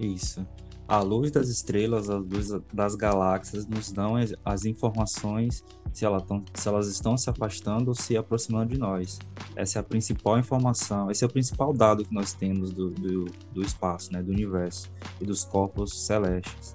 Isso. 0.00 0.46
A 0.88 1.00
luz 1.00 1.30
das 1.30 1.48
estrelas, 1.48 2.10
a 2.10 2.16
luz 2.16 2.50
das 2.72 2.96
galáxias 2.96 3.64
nos 3.66 3.92
dão 3.92 4.14
as 4.44 4.64
informações 4.64 5.62
se, 5.92 6.04
ela 6.04 6.20
tão, 6.20 6.44
se 6.52 6.66
elas 6.66 6.88
estão 6.88 7.16
se 7.16 7.30
afastando 7.30 7.90
ou 7.90 7.94
se 7.94 8.16
aproximando 8.16 8.72
de 8.72 8.78
nós. 8.78 9.18
Essa 9.54 9.78
é 9.78 9.80
a 9.80 9.82
principal 9.84 10.38
informação, 10.38 11.10
esse 11.10 11.22
é 11.22 11.26
o 11.26 11.30
principal 11.30 11.72
dado 11.72 12.04
que 12.04 12.12
nós 12.12 12.32
temos 12.32 12.72
do, 12.72 12.90
do, 12.90 13.26
do 13.52 13.62
espaço, 13.62 14.12
né, 14.12 14.22
do 14.22 14.32
universo 14.32 14.90
e 15.20 15.24
dos 15.24 15.44
corpos 15.44 16.06
celestes. 16.06 16.74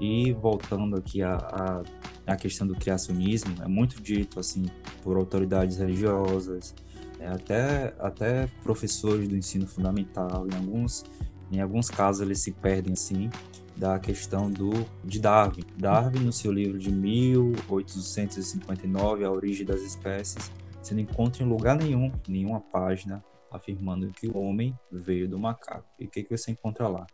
E 0.00 0.32
voltando 0.34 0.96
aqui 0.96 1.22
à, 1.22 1.82
à, 2.26 2.36
questão 2.36 2.66
do 2.66 2.74
criacionismo, 2.74 3.54
é 3.62 3.68
muito 3.68 4.00
dito 4.00 4.38
assim 4.38 4.66
por 5.02 5.16
autoridades 5.16 5.78
religiosas, 5.78 6.74
é, 7.18 7.28
até, 7.28 7.94
até 7.98 8.46
professores 8.62 9.28
do 9.28 9.36
ensino 9.36 9.66
fundamental, 9.66 10.46
em 10.52 10.54
alguns 10.54 11.04
em 11.50 11.60
alguns 11.60 11.88
casos 11.88 12.22
eles 12.22 12.40
se 12.40 12.52
perdem 12.52 12.92
assim 12.92 13.30
da 13.76 13.98
questão 13.98 14.48
do 14.50 14.70
de 15.04 15.20
Darwin. 15.20 15.64
Darwin 15.76 16.20
no 16.20 16.32
seu 16.32 16.50
livro 16.50 16.78
de 16.78 16.90
1859, 16.90 19.22
A 19.24 19.30
Origem 19.30 19.66
das 19.66 19.82
Espécies, 19.82 20.50
você 20.82 20.94
não 20.94 21.02
encontra 21.02 21.42
em 21.42 21.46
lugar 21.46 21.76
nenhum, 21.76 22.10
nenhuma 22.26 22.60
página 22.60 23.22
afirmando 23.50 24.10
que 24.12 24.28
o 24.28 24.38
homem 24.38 24.74
veio 24.90 25.28
do 25.28 25.38
macaco. 25.38 25.86
E 25.98 26.06
o 26.06 26.08
que, 26.08 26.22
que 26.22 26.34
você 26.36 26.52
encontra 26.52 26.88
lá? 26.88 27.06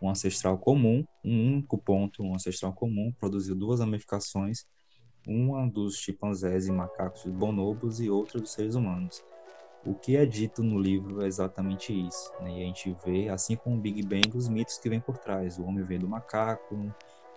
Um 0.00 0.10
ancestral 0.10 0.56
comum, 0.58 1.04
um 1.24 1.54
único 1.54 1.78
ponto, 1.78 2.22
um 2.22 2.34
ancestral 2.34 2.72
comum, 2.72 3.12
produziu 3.18 3.54
duas 3.54 3.80
ramificações, 3.80 4.66
uma 5.26 5.66
dos 5.68 5.96
chimpanzés 5.96 6.66
e 6.66 6.72
macacos 6.72 7.24
bonobos 7.24 8.00
e 8.00 8.10
outra 8.10 8.40
dos 8.40 8.52
seres 8.52 8.74
humanos 8.74 9.22
o 9.84 9.94
que 9.94 10.16
é 10.16 10.24
dito 10.24 10.62
no 10.62 10.78
livro 10.78 11.22
é 11.22 11.26
exatamente 11.26 11.92
isso. 11.92 12.32
Né? 12.40 12.58
E 12.58 12.62
a 12.62 12.66
gente 12.66 12.96
vê, 13.04 13.28
assim 13.28 13.56
como 13.56 13.76
o 13.76 13.80
Big 13.80 14.02
Bang, 14.02 14.36
os 14.36 14.48
mitos 14.48 14.78
que 14.78 14.88
vêm 14.88 15.00
por 15.00 15.18
trás. 15.18 15.58
O 15.58 15.64
homem 15.64 15.84
veio 15.84 16.00
do 16.00 16.08
macaco, 16.08 16.92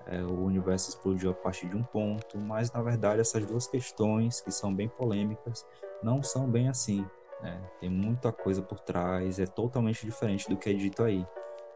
é, 0.05 0.21
o 0.21 0.43
universo 0.43 0.89
explodiu 0.89 1.31
a 1.31 1.33
partir 1.33 1.67
de 1.67 1.75
um 1.75 1.83
ponto, 1.83 2.37
mas 2.37 2.71
na 2.71 2.81
verdade 2.81 3.21
essas 3.21 3.43
duas 3.45 3.67
questões, 3.67 4.41
que 4.41 4.51
são 4.51 4.73
bem 4.73 4.87
polêmicas, 4.87 5.65
não 6.03 6.21
são 6.21 6.47
bem 6.47 6.69
assim. 6.69 7.05
Né? 7.41 7.59
Tem 7.79 7.89
muita 7.89 8.31
coisa 8.31 8.61
por 8.61 8.79
trás, 8.79 9.39
é 9.39 9.47
totalmente 9.47 10.05
diferente 10.05 10.47
do 10.47 10.55
que 10.55 10.69
é 10.69 10.73
dito 10.73 11.03
aí. 11.03 11.25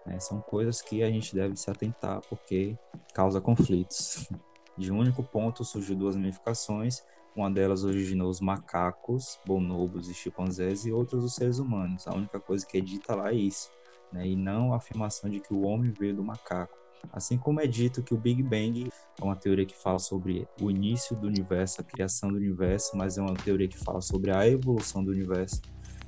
Né? 0.05 0.19
São 0.19 0.39
coisas 0.39 0.81
que 0.81 1.01
a 1.01 1.09
gente 1.09 1.33
deve 1.33 1.55
se 1.55 1.69
atentar 1.69 2.21
porque 2.29 2.77
causa 3.13 3.41
conflitos. 3.41 4.29
De 4.77 4.93
um 4.93 4.99
único 4.99 5.21
ponto 5.21 5.65
surgiu 5.65 5.93
duas 5.93 6.15
ramificações 6.15 7.03
uma 7.39 7.51
delas 7.51 7.83
originou 7.83 8.29
os 8.29 8.41
macacos, 8.41 9.39
bonobos 9.45 10.09
e 10.09 10.13
chimpanzés 10.13 10.85
e 10.85 10.91
outras 10.91 11.23
os 11.23 11.35
seres 11.35 11.59
humanos. 11.59 12.07
A 12.07 12.13
única 12.13 12.39
coisa 12.39 12.65
que 12.65 12.77
é 12.77 12.81
dita 12.81 13.15
lá 13.15 13.31
é 13.31 13.35
isso, 13.35 13.69
né? 14.11 14.27
e 14.27 14.35
não 14.35 14.73
a 14.73 14.77
afirmação 14.77 15.29
de 15.29 15.39
que 15.39 15.53
o 15.53 15.61
homem 15.61 15.91
veio 15.91 16.15
do 16.15 16.23
macaco. 16.23 16.77
Assim 17.13 17.37
como 17.37 17.61
é 17.61 17.67
dito 17.67 18.03
que 18.03 18.13
o 18.13 18.17
Big 18.17 18.43
Bang 18.43 18.89
é 19.19 19.23
uma 19.23 19.35
teoria 19.35 19.65
que 19.65 19.75
fala 19.75 19.99
sobre 19.99 20.47
o 20.61 20.69
início 20.69 21.15
do 21.15 21.27
universo, 21.27 21.79
a 21.79 21.83
criação 21.83 22.29
do 22.29 22.35
universo, 22.35 22.97
mas 22.97 23.17
é 23.17 23.21
uma 23.21 23.35
teoria 23.35 23.67
que 23.67 23.77
fala 23.77 24.01
sobre 24.01 24.31
a 24.31 24.45
evolução 24.45 25.03
do 25.03 25.11
universo 25.11 25.61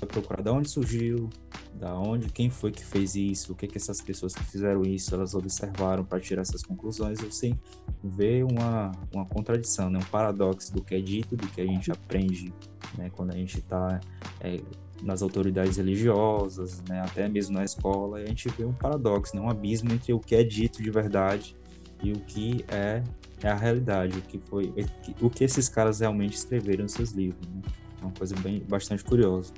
procurar 0.08 0.42
de 0.42 0.50
onde 0.50 0.70
surgiu, 0.70 1.30
da 1.74 1.98
onde, 1.98 2.30
quem 2.30 2.50
foi 2.50 2.72
que 2.72 2.84
fez 2.84 3.16
isso, 3.16 3.54
o 3.54 3.56
que 3.56 3.68
que 3.68 3.78
essas 3.78 4.02
pessoas 4.02 4.34
que 4.34 4.44
fizeram 4.44 4.82
isso, 4.84 5.14
elas 5.16 5.34
observaram 5.34 6.04
para 6.04 6.20
tirar 6.20 6.42
essas 6.42 6.64
conclusões, 6.64 7.20
você 7.20 7.56
vê 8.04 8.44
uma, 8.44 8.92
uma 9.14 9.26
contradição, 9.26 9.90
né? 9.90 10.00
um 10.00 10.12
paradoxo 10.12 10.74
do 10.74 10.84
que 10.84 10.96
é 10.96 11.02
dito, 11.02 11.36
do 11.36 11.48
que 11.48 11.62
a 11.62 11.66
gente 11.66 11.92
aprende 11.92 12.54
né? 12.98 13.10
quando 13.16 13.32
a 13.32 13.36
gente 13.36 13.60
está 13.60 14.00
é, 14.40 14.60
nas 15.02 15.22
autoridades 15.22 15.78
religiosas, 15.78 16.82
né? 16.88 17.02
até 17.02 17.28
mesmo 17.28 17.56
na 17.56 17.64
escola, 17.64 18.18
a 18.18 18.26
gente 18.26 18.50
vê 18.50 18.66
um 18.66 18.74
paradoxo, 18.74 19.36
né? 19.36 19.42
um 19.42 19.50
abismo 19.50 19.92
entre 19.92 20.14
o 20.14 20.20
que 20.20 20.36
é 20.36 20.44
dito 20.44 20.84
de 20.84 20.92
verdade 20.92 21.56
e 22.04 22.12
o 22.12 22.20
que 22.20 22.66
é, 22.68 23.04
é 23.44 23.50
a 23.50 23.56
realidade, 23.56 24.18
o 24.18 24.22
que 24.22 24.40
foi, 24.40 24.74
o 25.22 25.30
que 25.30 25.44
esses 25.44 25.70
caras 25.70 26.00
realmente 26.00 26.34
escreveram 26.34 26.84
nos 26.84 26.94
seus 26.94 27.12
livros. 27.12 27.48
Né? 27.48 27.62
É 28.02 28.06
uma 28.06 28.14
coisa 28.14 28.36
bem 28.40 28.64
bastante 28.68 29.04
curiosa. 29.04 29.54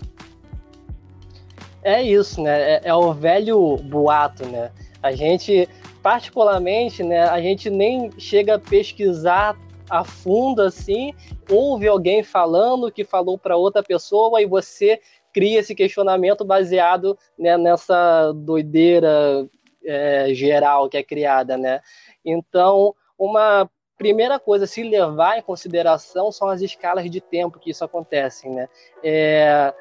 É 1.84 2.02
isso, 2.02 2.42
né? 2.42 2.75
É, 2.75 2.82
é, 2.86 2.94
o 2.94 3.13
velho 3.13 3.78
boato, 3.78 4.46
né? 4.46 4.72
A 5.02 5.12
gente, 5.12 5.68
particularmente, 6.02 7.04
né? 7.04 7.24
A 7.24 7.42
gente 7.42 7.70
nem 7.70 8.10
chega 8.18 8.56
a 8.56 8.60
pesquisar 8.60 9.58
a 9.90 10.04
fundo 10.04 10.62
assim, 10.62 11.13
ouve 11.52 11.88
alguém 11.88 12.24
falando 12.24 12.92
que 12.92 13.04
falou 13.04 13.38
para 13.38 13.58
outra 13.58 13.84
pessoa 13.84 14.42
e 14.42 14.46
você 14.46 15.00
cria 15.34 15.60
esse 15.60 15.75
questionamento 15.75 16.46
baseado 16.46 17.18
né, 17.38 17.58
nessa 17.58 18.32
doideira 18.34 19.48
é, 19.84 20.34
geral 20.34 20.88
que 20.88 20.98
é 20.98 21.04
criada, 21.04 21.58
né? 21.58 21.82
Então, 22.24 22.96
uma 23.18 23.70
primeira 23.98 24.40
coisa 24.40 24.66
a 24.66 24.68
se 24.68 24.84
levar 24.84 25.38
em 25.38 25.42
consideração 25.42 26.32
são 26.32 26.48
as 26.48 26.62
escalas 26.62 27.10
de 27.10 27.20
tempo 27.20 27.60
que 27.60 27.72
isso 27.72 27.84
acontece, 27.84 28.48
né? 28.50 28.68
É, 29.04 29.74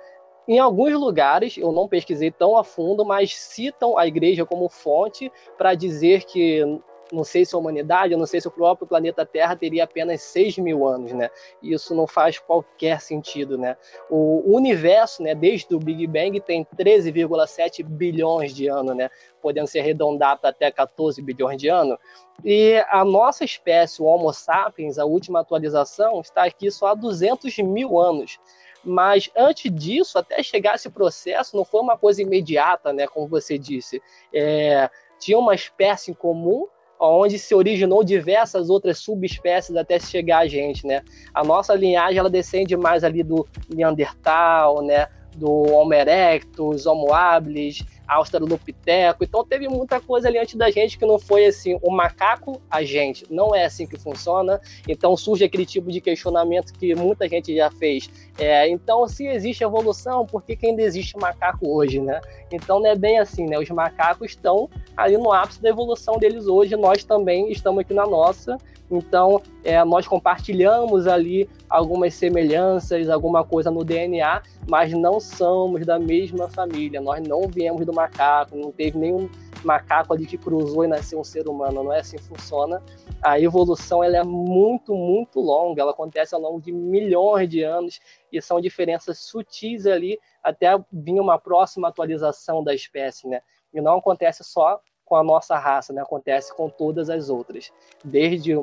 em 0.46 0.58
alguns 0.58 0.92
lugares, 0.94 1.56
eu 1.56 1.72
não 1.72 1.88
pesquisei 1.88 2.30
tão 2.30 2.56
a 2.56 2.64
fundo, 2.64 3.04
mas 3.04 3.34
citam 3.34 3.96
a 3.96 4.06
igreja 4.06 4.44
como 4.44 4.68
fonte 4.68 5.30
para 5.56 5.75
dizer 5.75 6.25
que 6.25 6.80
não 7.12 7.25
sei 7.25 7.44
se 7.44 7.54
a 7.54 7.58
humanidade, 7.58 8.16
não 8.16 8.26
sei 8.26 8.40
se 8.40 8.49
o 8.49 8.50
próprio 8.50 8.87
planeta 8.87 9.26
Terra 9.26 9.54
teria 9.54 9.84
apenas 9.84 10.22
6 10.22 10.58
mil 10.58 10.87
anos, 10.87 11.12
né? 11.12 11.28
Isso 11.62 11.94
não 11.94 12.06
faz 12.06 12.38
qualquer 12.38 13.00
sentido, 13.00 13.58
né? 13.58 13.76
O 14.11 14.42
universo, 14.56 15.22
né, 15.22 15.34
desde 15.34 15.75
o 15.75 15.78
Big 15.78 16.06
Bang, 16.06 16.40
tem 16.40 16.64
13,7 16.64 17.84
bilhões 17.84 18.54
de 18.54 18.66
anos, 18.66 18.96
né? 18.96 19.11
Podendo 19.42 19.66
ser 19.66 19.80
arredondado 19.80 20.40
até 20.44 20.70
14 20.70 21.20
bilhões 21.20 21.61
de 21.61 21.68
anos. 21.68 21.99
E 22.42 22.82
a 22.90 23.04
nossa 23.04 23.44
espécie, 23.44 24.00
o 24.00 24.06
Homo 24.06 24.32
sapiens, 24.32 24.99
a 24.99 25.04
última 25.04 25.40
atualização, 25.40 26.20
está 26.20 26.44
aqui 26.44 26.70
só 26.70 26.87
há 26.87 26.94
200 26.94 27.58
mil 27.58 28.00
anos. 28.00 28.38
Mas 28.84 29.30
antes 29.36 29.72
disso, 29.72 30.18
até 30.18 30.42
chegar 30.42 30.74
esse 30.74 30.90
processo, 30.90 31.56
não 31.56 31.64
foi 31.64 31.80
uma 31.80 31.96
coisa 31.96 32.22
imediata, 32.22 32.92
né? 32.92 33.06
Como 33.06 33.28
você 33.28 33.56
disse. 33.56 34.02
É, 34.34 34.90
tinha 35.18 35.38
uma 35.38 35.54
espécie 35.54 36.10
em 36.10 36.14
comum, 36.14 36.66
onde 36.98 37.38
se 37.38 37.54
originou 37.54 38.04
diversas 38.04 38.70
outras 38.70 38.98
subespécies 38.98 39.76
até 39.76 39.98
chegar 39.98 40.38
a 40.38 40.46
gente, 40.46 40.86
né? 40.86 41.02
A 41.32 41.44
nossa 41.44 41.74
linhagem 41.74 42.18
ela 42.18 42.30
descende 42.30 42.76
mais 42.76 43.04
ali 43.04 43.22
do 43.22 43.46
Neandertal, 43.72 44.82
né? 44.82 45.08
Do 45.34 45.72
Homo 45.72 45.94
erectus, 45.94 46.86
Homo 46.86 47.12
habilis, 47.12 47.82
Australopiteco. 48.14 49.25
Então 49.25 49.45
teve 49.45 49.69
muita 49.69 50.00
coisa 50.00 50.28
ali 50.28 50.38
antes 50.38 50.54
da 50.54 50.71
gente 50.71 50.99
que 50.99 51.07
não 51.07 51.19
foi 51.19 51.47
assim, 51.47 51.78
o 51.83 51.90
macaco, 51.90 52.61
a 52.71 52.83
gente. 52.83 53.26
Não 53.31 53.54
é 53.54 53.64
assim 53.64 53.87
que 53.87 53.99
funciona. 53.99 54.61
Então 54.88 55.16
surge 55.16 55.45
aquele 55.45 55.66
tipo 55.66 55.90
de 55.90 56.00
questionamento 56.00 56.73
que 56.73 56.95
muita 56.95 57.28
gente 57.28 57.54
já 57.54 57.71
fez. 57.71 58.11
É, 58.38 58.69
então, 58.69 59.07
se 59.07 59.26
existe 59.26 59.62
evolução, 59.62 60.25
por 60.26 60.42
que, 60.42 60.57
que 60.57 60.66
ainda 60.66 60.83
existe 60.83 61.16
macaco 61.19 61.69
hoje, 61.69 62.00
né? 62.00 62.21
Então 62.50 62.81
não 62.81 62.87
é 62.87 62.97
bem 62.97 63.19
assim, 63.19 63.47
né? 63.47 63.59
Os 63.59 63.69
macacos 63.71 64.31
estão 64.31 64.69
ali 64.97 65.16
no 65.16 65.33
ápice 65.33 65.61
da 65.61 65.69
evolução 65.69 66.19
deles 66.19 66.47
hoje, 66.47 66.76
nós 66.76 67.04
também 67.04 67.50
estamos 67.50 67.81
aqui 67.81 67.95
na 67.95 68.07
nossa. 68.07 68.57
Então, 68.92 69.40
é, 69.64 69.82
nós 69.84 70.06
compartilhamos 70.06 71.06
ali 71.06 71.49
algumas 71.68 72.12
semelhanças, 72.12 73.08
alguma 73.08 73.42
coisa 73.42 73.70
no 73.70 73.82
DNA, 73.82 74.42
mas 74.68 74.92
não 74.92 75.18
somos 75.18 75.87
da 75.87 75.99
mesma 75.99 76.46
família. 76.50 77.00
Nós 77.00 77.26
não 77.26 77.49
viemos 77.49 77.87
do 77.87 77.92
macaco, 77.92 78.54
não 78.54 78.70
teve 78.70 78.99
nenhum 78.99 79.30
macaco 79.64 80.12
ali 80.12 80.26
que 80.26 80.37
cruzou 80.37 80.84
e 80.84 80.88
nasceu 80.88 81.18
um 81.18 81.25
ser 81.25 81.49
humano. 81.49 81.82
Não 81.82 81.92
é 81.92 82.00
assim 82.00 82.18
que 82.18 82.25
funciona. 82.25 82.82
A 83.22 83.40
evolução 83.40 84.04
ela 84.04 84.18
é 84.18 84.22
muito, 84.22 84.94
muito 84.94 85.40
longa. 85.40 85.80
Ela 85.80 85.92
acontece 85.92 86.34
ao 86.34 86.40
longo 86.42 86.61
de 86.61 86.70
milhões 86.70 87.49
de 87.49 87.62
anos 87.62 87.99
e 88.30 88.42
são 88.42 88.61
diferenças 88.61 89.18
sutis 89.20 89.87
ali 89.87 90.18
até 90.42 90.76
vir 90.92 91.18
uma 91.18 91.38
próxima 91.38 91.88
atualização 91.88 92.62
da 92.62 92.75
espécie, 92.75 93.26
né? 93.26 93.40
E 93.72 93.80
não 93.80 93.96
acontece 93.96 94.44
só 94.44 94.80
com 95.12 95.16
a 95.16 95.23
nossa 95.23 95.59
raça, 95.59 95.92
né? 95.92 96.00
Acontece 96.00 96.57
com 96.57 96.71
todas 96.71 97.11
as 97.11 97.28
outras, 97.28 97.71
desde 98.02 98.59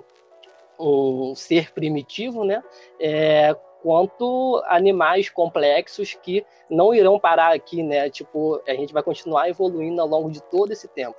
um 0.79 1.35
ser 1.35 1.71
primitivo, 1.71 2.43
né? 2.43 2.63
É, 2.99 3.55
quanto 3.83 4.59
animais 4.65 5.29
complexos 5.29 6.15
que 6.15 6.43
não 6.67 6.91
irão 6.91 7.19
parar 7.19 7.53
aqui, 7.53 7.83
né? 7.83 8.09
Tipo, 8.09 8.59
a 8.67 8.73
gente 8.73 8.91
vai 8.91 9.03
continuar 9.03 9.47
evoluindo 9.47 10.01
ao 10.01 10.07
longo 10.07 10.31
de 10.31 10.41
todo 10.41 10.71
esse 10.71 10.87
tempo. 10.87 11.15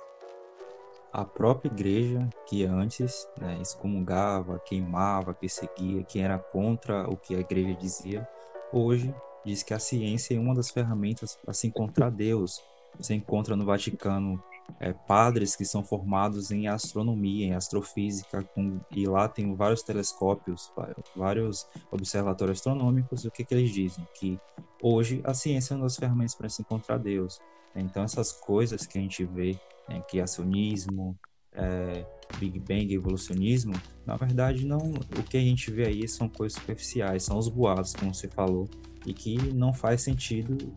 A 1.13 1.23
própria 1.23 1.69
igreja, 1.69 2.27
que 2.45 2.65
antes 2.65 3.25
né, 3.39 3.57
excomungava, 3.61 4.59
queimava, 4.59 5.33
perseguia, 5.33 6.03
quem 6.03 6.25
era 6.25 6.37
contra 6.37 7.09
o 7.09 7.15
que 7.15 7.33
a 7.33 7.39
igreja 7.39 7.73
dizia, 7.75 8.27
hoje 8.73 9.15
diz 9.45 9.63
que 9.63 9.73
a 9.73 9.79
ciência 9.79 10.35
é 10.35 10.39
uma 10.39 10.53
das 10.53 10.69
ferramentas 10.69 11.37
para 11.41 11.53
se 11.53 11.67
encontrar 11.67 12.11
Deus. 12.11 12.61
Você 12.97 13.13
encontra 13.13 13.55
no 13.55 13.63
Vaticano 13.63 14.43
é, 14.79 14.93
padres 14.93 15.55
que 15.55 15.65
são 15.65 15.83
formados 15.83 16.51
em 16.51 16.67
astronomia, 16.67 17.47
em 17.47 17.53
astrofísica, 17.53 18.43
com, 18.43 18.79
e 18.91 19.05
lá 19.05 19.27
tem 19.27 19.55
vários 19.55 19.83
telescópios, 19.83 20.71
vários 21.15 21.67
observatórios 21.91 22.59
astronômicos. 22.59 23.23
E 23.23 23.27
o 23.27 23.31
que, 23.31 23.43
que 23.43 23.53
eles 23.53 23.71
dizem? 23.71 24.07
Que 24.15 24.39
hoje 24.81 25.21
a 25.23 25.33
ciência 25.33 25.73
é 25.73 25.77
uma 25.77 25.83
das 25.83 25.97
ferramentas 25.97 26.35
para 26.35 26.49
se 26.49 26.61
encontrar 26.61 26.97
Deus. 26.97 27.39
Então, 27.75 28.03
essas 28.03 28.31
coisas 28.31 28.85
que 28.85 28.97
a 28.97 29.01
gente 29.01 29.23
vê, 29.23 29.57
né, 29.87 30.01
criacionismo, 30.09 31.17
é, 31.53 32.05
Big 32.37 32.59
Bang, 32.59 32.93
evolucionismo, 32.93 33.73
na 34.05 34.15
verdade, 34.15 34.65
não. 34.65 34.93
O 35.17 35.23
que 35.23 35.37
a 35.37 35.41
gente 35.41 35.69
vê 35.71 35.87
aí 35.87 36.07
são 36.07 36.27
coisas 36.27 36.57
superficiais, 36.57 37.23
são 37.23 37.37
os 37.37 37.47
boatos, 37.47 37.93
como 37.93 38.13
você 38.13 38.27
falou, 38.27 38.69
e 39.05 39.13
que 39.13 39.37
não 39.53 39.73
faz 39.73 40.01
sentido 40.01 40.73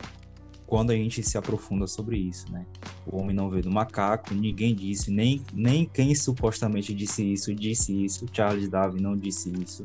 quando 0.67 0.91
a 0.91 0.95
gente 0.95 1.23
se 1.23 1.37
aprofunda 1.37 1.87
sobre 1.87 2.17
isso, 2.17 2.51
né? 2.51 2.67
O 3.07 3.21
homem 3.21 3.35
não 3.35 3.51
veio 3.51 3.63
do 3.63 3.71
macaco, 3.71 4.35
ninguém 4.35 4.75
disse, 4.75 5.11
nem, 5.11 5.43
nem 5.53 5.85
quem 5.85 6.15
supostamente 6.15 6.95
disse 6.95 7.23
isso 7.33 7.55
disse 7.55 8.05
isso. 8.05 8.27
Charles 8.33 8.69
Darwin 8.69 9.01
não 9.01 9.17
disse 9.17 9.53
isso. 9.63 9.85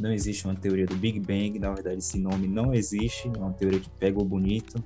Não 0.00 0.12
existe 0.12 0.44
uma 0.44 0.54
teoria 0.54 0.86
do 0.86 0.96
Big 0.96 1.20
Bang, 1.20 1.58
na 1.58 1.72
verdade 1.72 1.98
esse 1.98 2.18
nome 2.18 2.48
não 2.48 2.72
existe, 2.72 3.28
é 3.28 3.38
uma 3.38 3.52
teoria 3.52 3.78
que 3.78 3.90
pega 3.90 4.18
o 4.18 4.24
bonito 4.24 4.82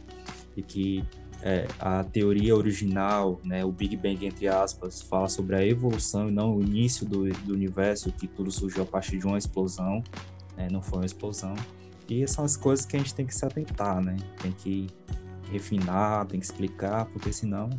e 0.56 0.62
que 0.62 1.04
é, 1.42 1.68
a 1.78 2.02
teoria 2.02 2.56
original, 2.56 3.40
né, 3.44 3.64
o 3.64 3.70
Big 3.70 3.96
Bang 3.96 4.26
entre 4.26 4.48
aspas, 4.48 5.00
fala 5.02 5.28
sobre 5.28 5.54
a 5.54 5.64
evolução 5.64 6.28
e 6.28 6.32
não 6.32 6.56
o 6.56 6.62
início 6.62 7.06
do, 7.06 7.28
do 7.28 7.54
universo, 7.54 8.10
que 8.10 8.26
tudo 8.26 8.50
surgiu 8.50 8.82
a 8.82 8.86
partir 8.86 9.18
de 9.18 9.26
uma 9.26 9.38
explosão, 9.38 10.02
né, 10.56 10.66
não 10.72 10.82
foi 10.82 11.00
uma 11.00 11.06
explosão. 11.06 11.54
E 12.08 12.26
são 12.26 12.44
as 12.44 12.56
coisas 12.56 12.86
que 12.86 12.96
a 12.96 12.98
gente 12.98 13.14
tem 13.14 13.26
que 13.26 13.34
se 13.34 13.44
atentar, 13.44 14.00
né? 14.00 14.16
Tem 14.40 14.52
que 14.52 14.86
refinar, 15.50 16.26
tem 16.26 16.40
que 16.40 16.46
explicar, 16.46 17.06
porque 17.06 17.32
senão 17.32 17.70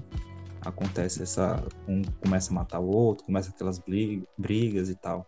acontece 0.66 1.24
essa. 1.24 1.64
Um 1.88 2.02
começa 2.22 2.52
a 2.52 2.56
matar 2.56 2.80
o 2.80 2.90
outro, 2.90 3.26
começa 3.26 3.50
aquelas 3.50 3.82
brigas 4.38 4.90
e 4.90 4.96
tal. 4.96 5.26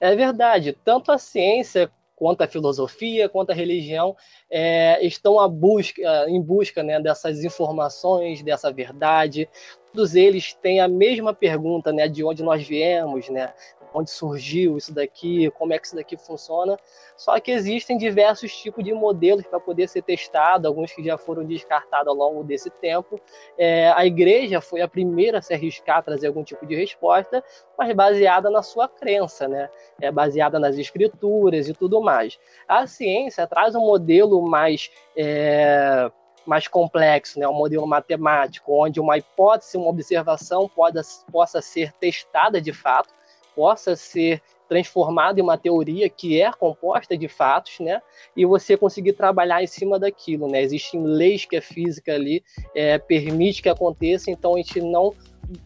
É 0.00 0.14
verdade. 0.14 0.76
Tanto 0.84 1.10
a 1.10 1.18
ciência 1.18 1.90
quanto 2.16 2.42
a 2.42 2.48
filosofia, 2.48 3.28
quanto 3.28 3.50
a 3.50 3.54
religião 3.54 4.16
é, 4.50 5.04
estão 5.06 5.38
a 5.38 5.46
busca, 5.46 6.00
em 6.28 6.40
busca 6.40 6.82
né, 6.82 6.98
dessas 6.98 7.44
informações, 7.44 8.42
dessa 8.42 8.72
verdade. 8.72 9.48
Todos 9.92 10.14
eles 10.14 10.54
têm 10.54 10.80
a 10.80 10.88
mesma 10.88 11.34
pergunta, 11.34 11.92
né, 11.92 12.08
de 12.08 12.24
onde 12.24 12.42
nós 12.42 12.66
viemos, 12.66 13.28
né, 13.28 13.52
onde 13.96 14.10
surgiu 14.10 14.76
isso 14.76 14.92
daqui, 14.92 15.50
como 15.52 15.72
é 15.72 15.78
que 15.78 15.86
isso 15.86 15.96
daqui 15.96 16.18
funciona. 16.18 16.78
Só 17.16 17.40
que 17.40 17.50
existem 17.50 17.96
diversos 17.96 18.54
tipos 18.54 18.84
de 18.84 18.92
modelos 18.92 19.46
para 19.46 19.58
poder 19.58 19.88
ser 19.88 20.02
testado, 20.02 20.68
alguns 20.68 20.92
que 20.92 21.02
já 21.02 21.16
foram 21.16 21.44
descartados 21.44 22.08
ao 22.08 22.14
longo 22.14 22.44
desse 22.44 22.68
tempo. 22.68 23.18
É, 23.56 23.90
a 23.92 24.04
igreja 24.04 24.60
foi 24.60 24.82
a 24.82 24.88
primeira 24.88 25.38
a 25.38 25.42
se 25.42 25.54
arriscar 25.54 25.98
a 25.98 26.02
trazer 26.02 26.26
algum 26.26 26.44
tipo 26.44 26.66
de 26.66 26.76
resposta, 26.76 27.42
mas 27.78 27.94
baseada 27.94 28.50
na 28.50 28.62
sua 28.62 28.86
crença, 28.86 29.48
né? 29.48 29.70
É 29.98 30.12
baseada 30.12 30.58
nas 30.58 30.76
escrituras 30.76 31.66
e 31.66 31.72
tudo 31.72 32.02
mais. 32.02 32.38
A 32.68 32.86
ciência 32.86 33.46
traz 33.46 33.74
um 33.74 33.80
modelo 33.80 34.42
mais 34.42 34.90
é, 35.16 36.10
mais 36.46 36.68
complexo, 36.68 37.40
né, 37.40 37.48
um 37.48 37.52
modelo 37.52 37.86
matemático, 37.86 38.72
onde 38.72 39.00
uma 39.00 39.18
hipótese, 39.18 39.76
uma 39.76 39.88
observação 39.88 40.68
pode, 40.68 41.00
possa 41.32 41.60
ser 41.60 41.92
testada 41.94 42.60
de 42.60 42.72
fato, 42.72 43.12
possa 43.56 43.96
ser 43.96 44.42
transformado 44.68 45.38
em 45.38 45.42
uma 45.42 45.56
teoria 45.56 46.08
que 46.08 46.40
é 46.40 46.50
composta 46.52 47.16
de 47.16 47.28
fatos, 47.28 47.80
né? 47.80 48.02
E 48.36 48.44
você 48.44 48.76
conseguir 48.76 49.14
trabalhar 49.14 49.62
em 49.62 49.66
cima 49.66 49.98
daquilo, 49.98 50.48
né? 50.48 50.60
Existem 50.62 51.02
leis 51.02 51.44
que 51.44 51.56
a 51.56 51.62
física 51.62 52.12
ali 52.12 52.44
é, 52.74 52.98
permite 52.98 53.62
que 53.62 53.68
aconteça, 53.68 54.30
então 54.30 54.54
a 54.54 54.58
gente 54.58 54.80
não 54.80 55.14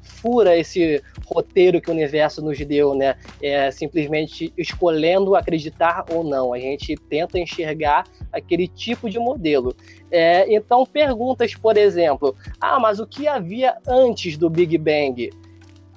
fura 0.03 0.57
esse 0.57 1.03
roteiro 1.25 1.81
que 1.81 1.89
o 1.89 1.95
universo 1.95 2.43
nos 2.43 2.59
deu, 2.59 2.95
né? 2.95 3.17
É 3.43 3.71
simplesmente 3.71 4.53
escolhendo 4.57 5.35
acreditar 5.35 6.05
ou 6.11 6.23
não. 6.23 6.53
A 6.53 6.59
gente 6.59 6.95
tenta 7.09 7.39
enxergar 7.39 8.05
aquele 8.33 8.69
tipo 8.69 9.09
de 9.09 9.19
modelo. 9.19 9.75
É, 10.11 10.53
então, 10.53 10.85
perguntas, 10.85 11.55
por 11.55 11.77
exemplo, 11.77 12.37
ah, 12.61 12.79
mas 12.79 13.01
o 13.01 13.07
que 13.07 13.27
havia 13.27 13.79
antes 13.87 14.37
do 14.37 14.51
Big 14.51 14.77
Bang? 14.77 15.31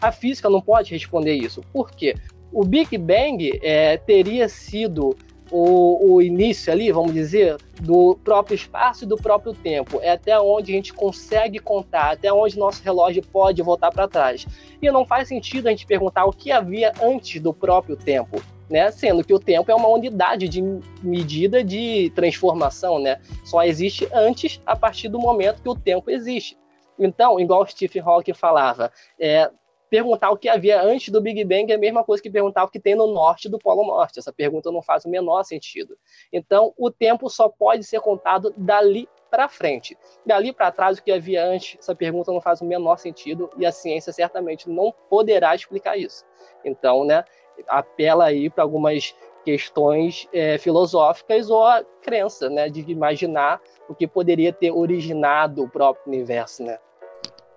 A 0.03 0.11
física 0.11 0.49
não 0.49 0.61
pode 0.61 0.91
responder 0.91 1.31
isso. 1.31 1.61
Por 1.71 1.89
quê? 1.89 2.13
O 2.51 2.65
Big 2.65 2.97
Bang 2.97 3.57
é, 3.63 3.95
teria 3.95 4.49
sido 4.49 5.15
o, 5.49 6.15
o, 6.15 6.21
início 6.21 6.73
ali, 6.73 6.91
vamos 6.91 7.13
dizer, 7.13 7.55
do 7.79 8.19
próprio 8.21 8.53
espaço 8.53 9.05
e 9.05 9.07
do 9.07 9.15
próprio 9.15 9.53
tempo. 9.53 10.01
É 10.01 10.09
até 10.09 10.37
onde 10.37 10.73
a 10.73 10.75
gente 10.75 10.91
consegue 10.91 11.57
contar, 11.57 12.11
até 12.11 12.33
onde 12.33 12.59
nosso 12.59 12.83
relógio 12.83 13.23
pode 13.31 13.61
voltar 13.61 13.91
para 13.91 14.05
trás. 14.05 14.45
E 14.81 14.91
não 14.91 15.05
faz 15.05 15.29
sentido 15.29 15.67
a 15.67 15.69
gente 15.69 15.85
perguntar 15.85 16.25
o 16.25 16.33
que 16.33 16.51
havia 16.51 16.91
antes 17.01 17.39
do 17.39 17.53
próprio 17.53 17.95
tempo. 17.95 18.43
Né? 18.69 18.91
Sendo 18.91 19.23
que 19.23 19.33
o 19.33 19.39
tempo 19.39 19.71
é 19.71 19.75
uma 19.75 19.87
unidade 19.87 20.49
de 20.49 20.61
medida 21.01 21.63
de 21.63 22.11
transformação, 22.13 22.99
né? 22.99 23.21
Só 23.45 23.63
existe 23.63 24.05
antes 24.11 24.61
a 24.65 24.75
partir 24.75 25.07
do 25.07 25.19
momento 25.19 25.61
que 25.61 25.69
o 25.69 25.75
tempo 25.75 26.11
existe. 26.11 26.57
Então, 26.99 27.39
igual 27.39 27.61
o 27.61 27.67
Stephen 27.67 28.01
Hawking 28.01 28.33
falava, 28.33 28.91
é, 29.19 29.49
perguntar 29.93 30.31
o 30.31 30.37
que 30.37 30.49
havia 30.49 30.81
antes 30.81 31.09
do 31.09 31.21
Big 31.21 31.45
Bang 31.45 31.71
é 31.71 31.75
a 31.75 31.77
mesma 31.77 32.03
coisa 32.03 32.23
que 32.23 32.27
perguntar 32.27 32.63
o 32.63 32.67
que 32.67 32.79
tem 32.79 32.95
no 32.95 33.13
norte 33.13 33.47
do 33.47 33.59
Polo 33.59 33.85
Norte. 33.85 34.17
Essa 34.17 34.33
pergunta 34.33 34.71
não 34.71 34.81
faz 34.81 35.05
o 35.05 35.09
menor 35.09 35.43
sentido. 35.43 35.95
Então, 36.31 36.73
o 36.75 36.89
tempo 36.89 37.29
só 37.29 37.47
pode 37.47 37.83
ser 37.83 38.01
contado 38.01 38.51
dali 38.57 39.07
para 39.29 39.47
frente. 39.47 39.95
Dali 40.25 40.51
para 40.51 40.71
trás, 40.71 40.97
o 40.97 41.03
que 41.03 41.11
havia 41.11 41.45
antes, 41.45 41.77
essa 41.79 41.93
pergunta 41.93 42.31
não 42.31 42.41
faz 42.41 42.59
o 42.59 42.65
menor 42.65 42.97
sentido 42.97 43.51
e 43.55 43.67
a 43.67 43.71
ciência 43.71 44.11
certamente 44.11 44.67
não 44.67 44.91
poderá 45.11 45.53
explicar 45.53 45.95
isso. 45.95 46.25
Então, 46.65 47.05
né, 47.05 47.23
apela 47.67 48.25
aí 48.25 48.49
para 48.49 48.63
algumas 48.63 49.15
questões 49.45 50.27
é, 50.33 50.57
filosóficas 50.57 51.51
ou 51.51 51.63
a 51.63 51.83
crença, 52.01 52.49
né, 52.49 52.67
de 52.67 52.81
imaginar 52.91 53.61
o 53.87 53.93
que 53.93 54.07
poderia 54.07 54.51
ter 54.51 54.71
originado 54.71 55.63
o 55.63 55.69
próprio 55.69 56.11
universo, 56.11 56.63
né? 56.63 56.79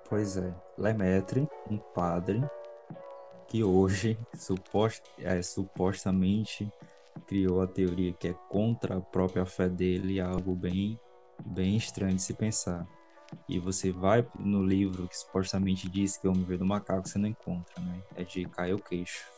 Pois 0.07 0.37
é. 0.37 0.66
Lemaitre, 0.79 1.49
um 1.71 1.79
padre 1.95 2.43
que 3.49 3.65
hoje 3.65 4.19
supost, 4.35 5.03
é, 5.19 5.41
supostamente 5.41 6.71
criou 7.27 7.63
a 7.63 7.67
teoria 7.67 8.13
que 8.13 8.29
é 8.29 8.35
contra 8.51 8.99
a 8.99 9.01
própria 9.01 9.47
fé 9.47 9.69
dele, 9.69 10.21
algo 10.21 10.55
bem, 10.55 10.99
bem 11.45 11.77
estranho 11.77 12.17
de 12.17 12.23
se 12.23 12.35
pensar. 12.35 12.87
E 13.49 13.59
você 13.59 13.91
vai 13.91 14.27
no 14.39 14.63
livro 14.63 15.09
que 15.09 15.17
supostamente 15.17 15.89
diz 15.89 16.17
que 16.17 16.27
é 16.27 16.31
o 16.31 16.33
homem 16.33 16.45
veio 16.45 16.59
do 16.59 16.67
macaco, 16.67 17.09
você 17.09 17.19
não 17.19 17.29
encontra, 17.29 17.81
né? 17.83 18.03
É 18.15 18.25
de 18.25 18.45
Caio 18.45 18.79
Queixo. 18.79 19.36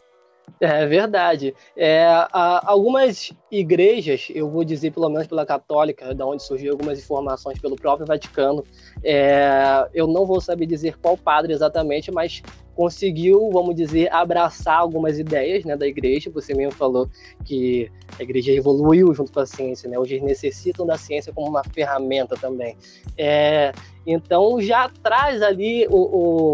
É 0.60 0.86
verdade. 0.86 1.54
É, 1.76 2.06
algumas 2.32 3.32
igrejas, 3.50 4.28
eu 4.34 4.48
vou 4.50 4.64
dizer 4.64 4.92
pelo 4.92 5.08
menos 5.08 5.26
pela 5.26 5.46
católica, 5.46 6.14
da 6.14 6.26
onde 6.26 6.42
surgiu 6.42 6.72
algumas 6.72 6.98
informações 6.98 7.58
pelo 7.58 7.76
próprio 7.76 8.06
Vaticano, 8.06 8.64
é, 9.02 9.88
eu 9.94 10.06
não 10.06 10.26
vou 10.26 10.40
saber 10.40 10.66
dizer 10.66 10.96
qual 10.98 11.16
padre 11.16 11.52
exatamente, 11.52 12.10
mas 12.10 12.42
conseguiu, 12.78 13.50
vamos 13.50 13.74
dizer, 13.74 14.08
abraçar 14.12 14.78
algumas 14.78 15.18
ideias 15.18 15.64
né, 15.64 15.76
da 15.76 15.84
igreja. 15.84 16.30
Você 16.30 16.54
mesmo 16.54 16.72
falou 16.72 17.10
que 17.44 17.90
a 18.20 18.22
igreja 18.22 18.52
evoluiu 18.52 19.12
junto 19.12 19.32
com 19.32 19.40
a 19.40 19.46
ciência, 19.46 19.90
né? 19.90 19.98
Hoje 19.98 20.20
necessitam 20.20 20.86
da 20.86 20.96
ciência 20.96 21.32
como 21.32 21.48
uma 21.48 21.64
ferramenta 21.64 22.36
também. 22.36 22.76
É, 23.16 23.72
então 24.06 24.60
já 24.60 24.88
traz 25.02 25.42
ali 25.42 25.88
o, 25.90 25.96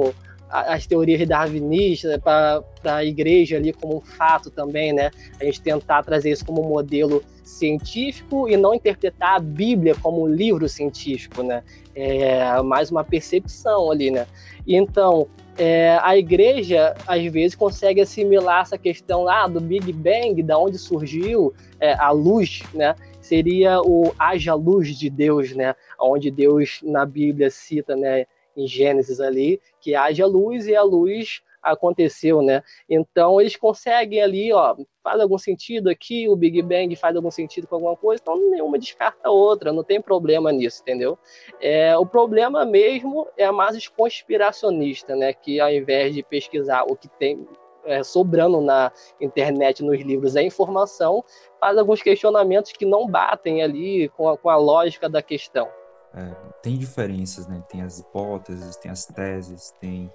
o 0.06 0.14
as 0.54 0.86
teorias 0.86 1.26
darwinistas 1.26 2.16
para 2.18 2.62
a 2.84 3.04
igreja 3.04 3.56
ali 3.56 3.72
como 3.72 3.96
um 3.96 4.00
fato 4.00 4.50
também, 4.50 4.92
né? 4.92 5.10
A 5.40 5.44
gente 5.44 5.60
tentar 5.60 6.04
trazer 6.04 6.30
isso 6.30 6.44
como 6.44 6.64
um 6.64 6.68
modelo 6.68 7.24
científico 7.42 8.48
e 8.48 8.56
não 8.56 8.72
interpretar 8.72 9.36
a 9.36 9.40
Bíblia 9.40 9.96
como 9.96 10.22
um 10.22 10.28
livro 10.28 10.68
científico, 10.68 11.42
né? 11.42 11.64
É 11.94 12.62
mais 12.62 12.90
uma 12.90 13.02
percepção 13.02 13.90
ali, 13.90 14.12
né? 14.12 14.26
Então, 14.66 15.26
é, 15.58 15.98
a 16.00 16.16
igreja 16.16 16.94
às 17.06 17.24
vezes 17.24 17.56
consegue 17.56 18.00
assimilar 18.00 18.62
essa 18.62 18.78
questão 18.78 19.24
lá 19.24 19.48
do 19.48 19.60
Big 19.60 19.92
Bang, 19.92 20.40
da 20.40 20.56
onde 20.56 20.78
surgiu 20.78 21.52
é, 21.80 21.94
a 21.94 22.10
luz, 22.10 22.62
né? 22.72 22.94
Seria 23.20 23.80
o 23.80 24.14
haja 24.18 24.54
luz 24.54 24.96
de 24.96 25.10
Deus, 25.10 25.52
né? 25.52 25.74
Onde 26.00 26.30
Deus 26.30 26.80
na 26.82 27.04
Bíblia 27.04 27.50
cita, 27.50 27.96
né? 27.96 28.26
Em 28.56 28.66
Gênesis 28.66 29.20
ali, 29.20 29.60
que 29.80 29.94
haja 29.94 30.26
luz 30.26 30.66
e 30.66 30.76
a 30.76 30.82
luz 30.82 31.42
aconteceu, 31.64 32.42
né? 32.42 32.62
Então 32.88 33.40
eles 33.40 33.56
conseguem 33.56 34.20
ali, 34.20 34.52
ó, 34.52 34.76
faz 35.02 35.20
algum 35.20 35.38
sentido 35.38 35.88
aqui, 35.88 36.28
o 36.28 36.36
Big 36.36 36.60
Bang 36.62 36.94
faz 36.94 37.16
algum 37.16 37.30
sentido 37.30 37.66
com 37.66 37.76
alguma 37.76 37.96
coisa, 37.96 38.20
então 38.22 38.50
nenhuma 38.50 38.78
descarta 38.78 39.28
a 39.28 39.30
outra, 39.30 39.72
não 39.72 39.82
tem 39.82 40.00
problema 40.00 40.52
nisso, 40.52 40.82
entendeu? 40.82 41.18
É, 41.60 41.96
o 41.96 42.06
problema 42.06 42.64
mesmo 42.64 43.26
é 43.36 43.50
mais 43.50 43.76
os 43.76 43.88
conspiracionistas, 43.88 45.18
né? 45.18 45.32
Que 45.32 45.58
ao 45.58 45.70
invés 45.70 46.14
de 46.14 46.22
pesquisar 46.22 46.84
o 46.84 46.94
que 46.94 47.08
tem 47.08 47.48
é, 47.84 48.02
sobrando 48.02 48.60
na 48.60 48.92
internet, 49.20 49.82
nos 49.82 50.00
livros, 50.00 50.36
é 50.36 50.42
informação, 50.42 51.24
faz 51.60 51.76
alguns 51.76 52.02
questionamentos 52.02 52.72
que 52.72 52.86
não 52.86 53.06
batem 53.06 53.62
ali 53.62 54.08
com 54.10 54.28
a, 54.28 54.38
com 54.38 54.48
a 54.48 54.56
lógica 54.56 55.08
da 55.08 55.22
questão. 55.22 55.68
É, 56.16 56.34
tem 56.62 56.78
diferenças, 56.78 57.46
né? 57.46 57.62
Tem 57.68 57.82
as 57.82 57.98
hipóteses, 57.98 58.76
tem 58.76 58.90
as 58.90 59.04
teses, 59.04 59.72
tem 59.80 60.08